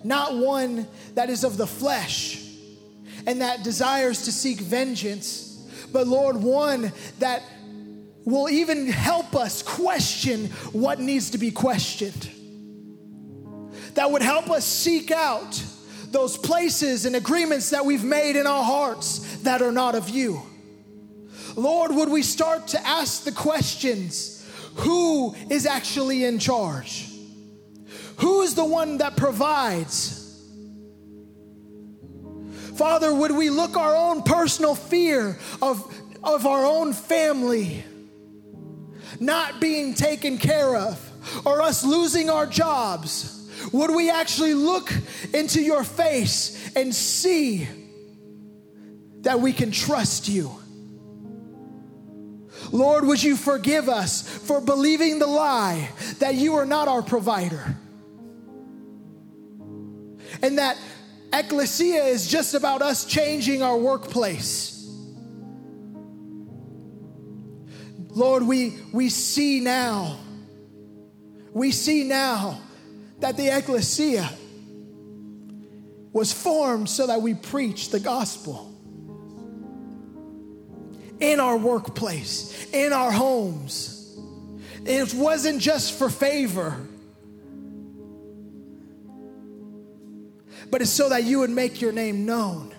not 0.02 0.36
one 0.36 0.86
that 1.14 1.30
is 1.30 1.44
of 1.44 1.56
the 1.56 1.66
flesh 1.66 2.43
and 3.26 3.40
that 3.40 3.62
desires 3.62 4.24
to 4.24 4.32
seek 4.32 4.60
vengeance, 4.60 5.66
but 5.92 6.06
Lord, 6.06 6.36
one 6.36 6.92
that 7.18 7.42
will 8.24 8.48
even 8.48 8.86
help 8.86 9.34
us 9.34 9.62
question 9.62 10.46
what 10.72 10.98
needs 10.98 11.30
to 11.30 11.38
be 11.38 11.50
questioned. 11.50 12.30
That 13.94 14.10
would 14.10 14.22
help 14.22 14.50
us 14.50 14.64
seek 14.64 15.10
out 15.10 15.62
those 16.10 16.36
places 16.36 17.06
and 17.06 17.16
agreements 17.16 17.70
that 17.70 17.84
we've 17.84 18.04
made 18.04 18.36
in 18.36 18.46
our 18.46 18.64
hearts 18.64 19.38
that 19.38 19.62
are 19.62 19.72
not 19.72 19.94
of 19.94 20.08
you. 20.08 20.42
Lord, 21.56 21.92
would 21.94 22.08
we 22.08 22.22
start 22.22 22.68
to 22.68 22.86
ask 22.86 23.24
the 23.24 23.32
questions 23.32 24.48
who 24.76 25.34
is 25.50 25.66
actually 25.66 26.24
in 26.24 26.38
charge? 26.38 27.10
Who 28.18 28.42
is 28.42 28.54
the 28.54 28.64
one 28.64 28.98
that 28.98 29.16
provides? 29.16 30.13
Father, 32.74 33.14
would 33.14 33.32
we 33.32 33.50
look 33.50 33.76
our 33.76 33.94
own 33.94 34.22
personal 34.22 34.74
fear 34.74 35.38
of, 35.62 36.00
of 36.22 36.46
our 36.46 36.64
own 36.64 36.92
family 36.92 37.84
not 39.20 39.60
being 39.60 39.94
taken 39.94 40.38
care 40.38 40.76
of 40.76 41.00
or 41.44 41.62
us 41.62 41.84
losing 41.84 42.28
our 42.28 42.46
jobs? 42.46 43.30
Would 43.72 43.94
we 43.94 44.10
actually 44.10 44.54
look 44.54 44.92
into 45.32 45.62
your 45.62 45.84
face 45.84 46.72
and 46.74 46.94
see 46.94 47.68
that 49.20 49.40
we 49.40 49.52
can 49.52 49.70
trust 49.70 50.28
you? 50.28 50.50
Lord, 52.72 53.06
would 53.06 53.22
you 53.22 53.36
forgive 53.36 53.88
us 53.88 54.22
for 54.22 54.60
believing 54.60 55.18
the 55.18 55.26
lie 55.26 55.90
that 56.18 56.34
you 56.34 56.56
are 56.56 56.66
not 56.66 56.88
our 56.88 57.02
provider? 57.02 57.76
And 60.42 60.58
that 60.58 60.76
ecclesia 61.38 62.04
is 62.04 62.28
just 62.28 62.54
about 62.54 62.82
us 62.82 63.04
changing 63.04 63.62
our 63.62 63.76
workplace. 63.76 64.70
Lord, 68.10 68.44
we, 68.44 68.78
we 68.92 69.08
see 69.08 69.60
now, 69.60 70.18
we 71.52 71.72
see 71.72 72.04
now 72.04 72.60
that 73.18 73.36
the 73.36 73.48
ecclesia 73.48 74.30
was 76.12 76.32
formed 76.32 76.88
so 76.88 77.08
that 77.08 77.20
we 77.20 77.34
preach 77.34 77.90
the 77.90 77.98
gospel 77.98 78.70
in 81.18 81.40
our 81.40 81.56
workplace, 81.56 82.68
in 82.72 82.92
our 82.92 83.10
homes. 83.10 84.16
It 84.84 85.12
wasn't 85.14 85.60
just 85.60 85.98
for 85.98 86.08
favor, 86.08 86.86
but 90.70 90.82
it's 90.82 90.90
so 90.90 91.08
that 91.08 91.24
you 91.24 91.40
would 91.40 91.50
make 91.50 91.80
your 91.80 91.92
name 91.92 92.26
known. 92.26 92.74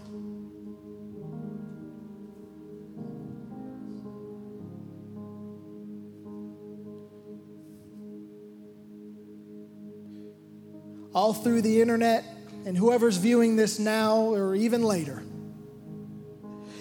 All 11.14 11.34
through 11.34 11.62
the 11.62 11.82
internet, 11.82 12.26
and 12.66 12.76
whoever's 12.76 13.18
viewing 13.18 13.56
this 13.56 13.80
now 13.80 14.18
or 14.18 14.56
even 14.56 14.84
later 14.84 15.24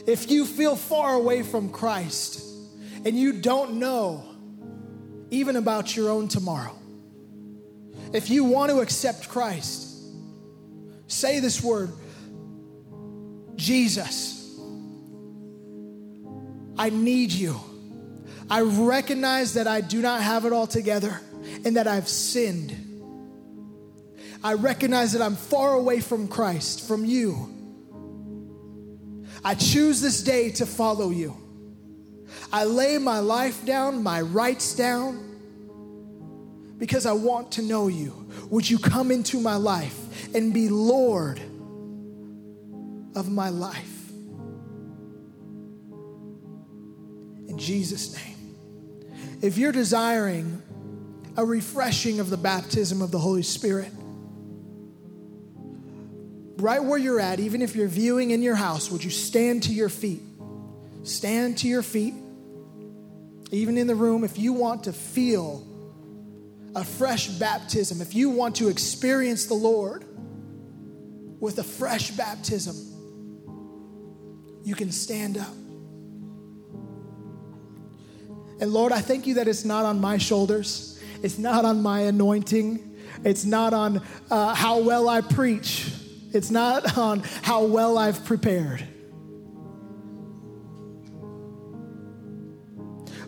if 0.06 0.30
you 0.30 0.44
feel 0.44 0.76
far 0.76 1.14
away 1.14 1.42
from 1.42 1.70
Christ 1.70 2.44
and 3.04 3.18
you 3.18 3.32
don't 3.40 3.74
know 3.74 4.24
even 5.30 5.56
about 5.56 5.96
your 5.96 6.10
own 6.10 6.28
tomorrow, 6.28 6.76
if 8.12 8.28
you 8.30 8.44
want 8.44 8.70
to 8.70 8.80
accept 8.80 9.28
Christ, 9.28 9.93
say 11.06 11.40
this 11.40 11.62
word 11.62 11.92
Jesus, 13.56 14.58
I 16.76 16.90
need 16.90 17.32
you. 17.32 17.60
I 18.50 18.60
recognize 18.60 19.54
that 19.54 19.66
I 19.66 19.80
do 19.80 20.02
not 20.02 20.20
have 20.22 20.44
it 20.44 20.52
all 20.52 20.66
together 20.66 21.20
and 21.64 21.76
that 21.76 21.86
I've 21.86 22.08
sinned. 22.08 22.76
I 24.42 24.54
recognize 24.54 25.12
that 25.12 25.22
I'm 25.22 25.36
far 25.36 25.74
away 25.74 26.00
from 26.00 26.28
Christ, 26.28 26.86
from 26.86 27.04
you. 27.04 27.48
I 29.42 29.54
choose 29.54 30.00
this 30.00 30.22
day 30.22 30.50
to 30.52 30.66
follow 30.66 31.10
you. 31.10 31.36
I 32.52 32.64
lay 32.64 32.98
my 32.98 33.20
life 33.20 33.64
down, 33.64 34.02
my 34.02 34.20
rights 34.20 34.74
down, 34.74 35.38
because 36.78 37.06
I 37.06 37.12
want 37.12 37.52
to 37.52 37.62
know 37.62 37.88
you. 37.88 38.23
Would 38.50 38.68
you 38.68 38.78
come 38.78 39.10
into 39.10 39.40
my 39.40 39.56
life 39.56 40.34
and 40.34 40.52
be 40.52 40.68
Lord 40.68 41.40
of 43.14 43.30
my 43.30 43.48
life? 43.48 44.10
In 47.48 47.58
Jesus' 47.58 48.14
name. 48.14 48.56
If 49.40 49.58
you're 49.58 49.72
desiring 49.72 50.62
a 51.36 51.44
refreshing 51.44 52.20
of 52.20 52.30
the 52.30 52.36
baptism 52.36 53.02
of 53.02 53.10
the 53.10 53.18
Holy 53.18 53.42
Spirit, 53.42 53.92
right 56.56 56.82
where 56.82 56.98
you're 56.98 57.20
at, 57.20 57.40
even 57.40 57.60
if 57.62 57.76
you're 57.76 57.88
viewing 57.88 58.30
in 58.30 58.42
your 58.42 58.54
house, 58.54 58.90
would 58.90 59.04
you 59.04 59.10
stand 59.10 59.64
to 59.64 59.72
your 59.72 59.88
feet? 59.88 60.22
Stand 61.02 61.58
to 61.58 61.68
your 61.68 61.82
feet. 61.82 62.14
Even 63.50 63.76
in 63.76 63.86
the 63.86 63.94
room, 63.94 64.24
if 64.24 64.38
you 64.38 64.52
want 64.52 64.84
to 64.84 64.92
feel 64.92 65.66
a 66.74 66.84
fresh 66.84 67.28
baptism, 67.28 68.00
if 68.00 68.14
you 68.14 68.30
want 68.30 68.56
to 68.56 68.68
experience 68.68 69.46
the 69.46 69.54
Lord 69.54 70.04
with 71.40 71.58
a 71.58 71.64
fresh 71.64 72.10
baptism, 72.12 72.76
you 74.64 74.74
can 74.74 74.90
stand 74.90 75.38
up. 75.38 75.54
And 78.60 78.72
Lord, 78.72 78.92
I 78.92 79.00
thank 79.00 79.26
you 79.26 79.34
that 79.34 79.48
it's 79.48 79.64
not 79.64 79.84
on 79.84 80.00
my 80.00 80.18
shoulders, 80.18 81.00
it's 81.22 81.38
not 81.38 81.64
on 81.64 81.82
my 81.82 82.00
anointing, 82.00 82.96
it's 83.24 83.44
not 83.44 83.74
on 83.74 84.02
uh, 84.30 84.54
how 84.54 84.80
well 84.80 85.08
I 85.08 85.20
preach 85.20 85.90
it's 86.34 86.50
not 86.50 86.98
on 86.98 87.20
how 87.42 87.64
well 87.64 87.96
I've 87.96 88.24
prepared. 88.24 88.84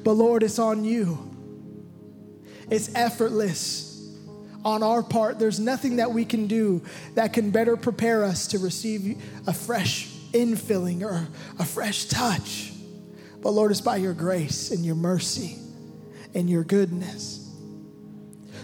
But 0.03 0.13
Lord, 0.13 0.43
it's 0.43 0.59
on 0.59 0.85
you. 0.85 1.36
It's 2.71 2.95
effortless 2.95 4.15
on 4.65 4.83
our 4.83 5.03
part. 5.03 5.39
There's 5.39 5.61
nothing 5.61 5.97
that 5.97 6.11
we 6.11 6.25
can 6.25 6.47
do 6.47 6.83
that 7.15 7.33
can 7.33 7.51
better 7.51 7.77
prepare 7.77 8.25
us 8.25 8.49
to 8.49 8.59
receive 8.59 9.23
a 9.47 9.53
fresh 9.53 10.09
infilling 10.33 11.03
or 11.03 11.29
a 11.59 11.65
fresh 11.65 12.07
touch. 12.07 12.73
But 13.41 13.51
Lord, 13.51 13.71
it's 13.71 13.81
by 13.81 13.97
your 13.97 14.15
grace 14.15 14.71
and 14.71 14.85
your 14.85 14.97
mercy 14.97 15.59
and 16.35 16.51
your 16.51 16.65
goodness. 16.65 17.43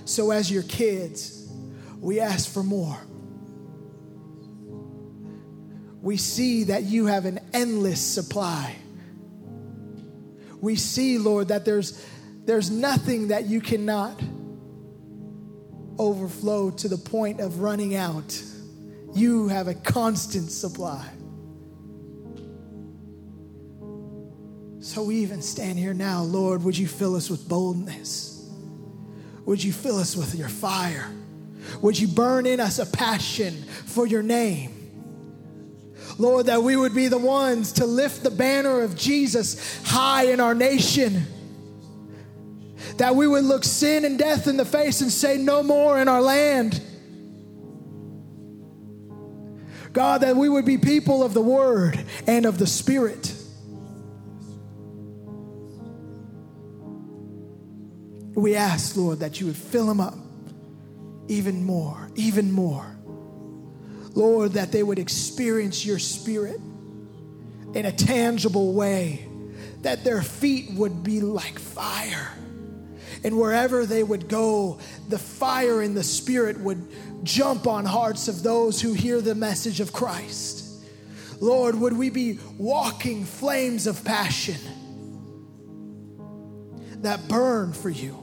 So, 0.04 0.32
as 0.32 0.50
your 0.50 0.64
kids, 0.64 1.48
we 2.00 2.18
ask 2.18 2.52
for 2.52 2.64
more 2.64 2.98
we 6.02 6.16
see 6.16 6.64
that 6.64 6.82
you 6.82 7.06
have 7.06 7.24
an 7.24 7.38
endless 7.54 8.00
supply. 8.00 8.74
We 10.60 10.74
see, 10.74 11.16
Lord, 11.18 11.48
that 11.48 11.64
there's, 11.64 12.04
there's 12.44 12.70
nothing 12.70 13.28
that 13.28 13.46
you 13.46 13.60
cannot 13.60 14.20
overflow 15.98 16.70
to 16.70 16.88
the 16.88 16.98
point 16.98 17.40
of 17.40 17.60
running 17.60 17.94
out. 17.94 18.42
You 19.14 19.48
have 19.48 19.68
a 19.68 19.74
constant 19.74 20.50
supply. 20.50 21.06
So 24.80 25.04
we 25.04 25.16
even 25.16 25.42
stand 25.42 25.78
here 25.78 25.94
now, 25.94 26.22
Lord, 26.22 26.64
would 26.64 26.76
you 26.76 26.88
fill 26.88 27.14
us 27.14 27.30
with 27.30 27.48
boldness? 27.48 28.50
Would 29.44 29.62
you 29.62 29.72
fill 29.72 29.98
us 29.98 30.16
with 30.16 30.34
your 30.34 30.48
fire? 30.48 31.08
Would 31.82 31.98
you 31.98 32.08
burn 32.08 32.46
in 32.46 32.58
us 32.58 32.80
a 32.80 32.86
passion 32.86 33.62
for 33.86 34.06
your 34.06 34.22
name? 34.22 34.78
Lord, 36.18 36.46
that 36.46 36.62
we 36.62 36.76
would 36.76 36.94
be 36.94 37.08
the 37.08 37.18
ones 37.18 37.72
to 37.74 37.86
lift 37.86 38.22
the 38.22 38.30
banner 38.30 38.82
of 38.82 38.96
Jesus 38.96 39.80
high 39.84 40.24
in 40.24 40.40
our 40.40 40.54
nation. 40.54 41.26
That 43.02 43.16
we 43.16 43.26
would 43.26 43.42
look 43.42 43.64
sin 43.64 44.04
and 44.04 44.16
death 44.16 44.46
in 44.46 44.56
the 44.56 44.64
face 44.64 45.00
and 45.00 45.10
say, 45.10 45.36
No 45.36 45.64
more 45.64 46.00
in 46.00 46.06
our 46.06 46.22
land. 46.22 46.80
God, 49.92 50.20
that 50.20 50.36
we 50.36 50.48
would 50.48 50.64
be 50.64 50.78
people 50.78 51.24
of 51.24 51.34
the 51.34 51.42
Word 51.42 52.00
and 52.28 52.46
of 52.46 52.58
the 52.58 52.66
Spirit. 52.68 53.34
We 58.36 58.54
ask, 58.54 58.96
Lord, 58.96 59.18
that 59.18 59.40
you 59.40 59.46
would 59.46 59.56
fill 59.56 59.86
them 59.86 60.00
up 60.00 60.14
even 61.26 61.64
more, 61.64 62.08
even 62.14 62.52
more. 62.52 62.86
Lord, 64.14 64.52
that 64.52 64.70
they 64.70 64.84
would 64.84 65.00
experience 65.00 65.84
your 65.84 65.98
Spirit 65.98 66.60
in 67.74 67.84
a 67.84 67.90
tangible 67.90 68.74
way, 68.74 69.26
that 69.80 70.04
their 70.04 70.22
feet 70.22 70.70
would 70.74 71.02
be 71.02 71.20
like 71.20 71.58
fire. 71.58 72.32
And 73.24 73.38
wherever 73.38 73.86
they 73.86 74.02
would 74.02 74.28
go, 74.28 74.78
the 75.08 75.18
fire 75.18 75.80
and 75.80 75.96
the 75.96 76.02
Spirit 76.02 76.58
would 76.58 76.86
jump 77.22 77.66
on 77.66 77.84
hearts 77.84 78.26
of 78.28 78.42
those 78.42 78.80
who 78.80 78.94
hear 78.94 79.20
the 79.20 79.34
message 79.34 79.80
of 79.80 79.92
Christ. 79.92 80.84
Lord, 81.40 81.74
would 81.76 81.92
we 81.92 82.10
be 82.10 82.38
walking 82.58 83.24
flames 83.24 83.86
of 83.86 84.04
passion 84.04 84.58
that 87.02 87.28
burn 87.28 87.72
for 87.72 87.90
you? 87.90 88.18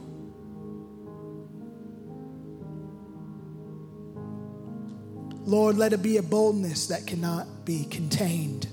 Lord, 5.46 5.78
let 5.78 5.94
it 5.94 6.04
be 6.04 6.18
a 6.18 6.24
boldness 6.24 6.88
that 6.88 7.08
cannot 7.08 7.66
be 7.66 7.86
contained. 7.86 8.68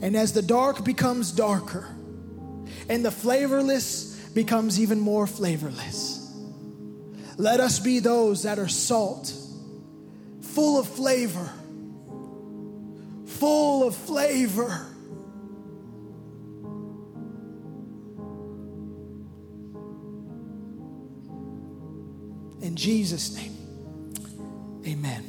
And 0.00 0.16
as 0.16 0.32
the 0.32 0.42
dark 0.42 0.84
becomes 0.84 1.30
darker 1.30 1.94
and 2.88 3.04
the 3.04 3.10
flavorless 3.10 4.14
becomes 4.34 4.80
even 4.80 5.00
more 5.00 5.26
flavorless, 5.26 6.20
let 7.36 7.60
us 7.60 7.80
be 7.80 7.98
those 7.98 8.42
that 8.44 8.58
are 8.58 8.68
salt, 8.68 9.32
full 10.40 10.78
of 10.78 10.88
flavor, 10.88 11.50
full 13.26 13.86
of 13.86 13.94
flavor. 13.94 14.86
In 22.60 22.76
Jesus' 22.76 23.34
name, 23.36 23.54
amen. 24.86 25.24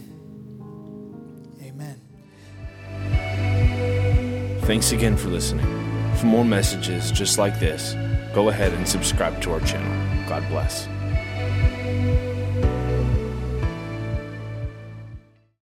Amen. 1.61 2.01
Thanks 4.61 4.91
again 4.93 5.17
for 5.17 5.29
listening. 5.29 5.84
For 6.25 6.29
more 6.29 6.43
messages 6.43 7.11
just 7.11 7.37
like 7.37 7.59
this, 7.59 7.95
go 8.33 8.49
ahead 8.49 8.73
and 8.73 8.87
subscribe 8.87 9.39
to 9.43 9.51
our 9.51 9.59
channel. 9.59 10.27
God 10.27 10.43
bless. 10.49 10.87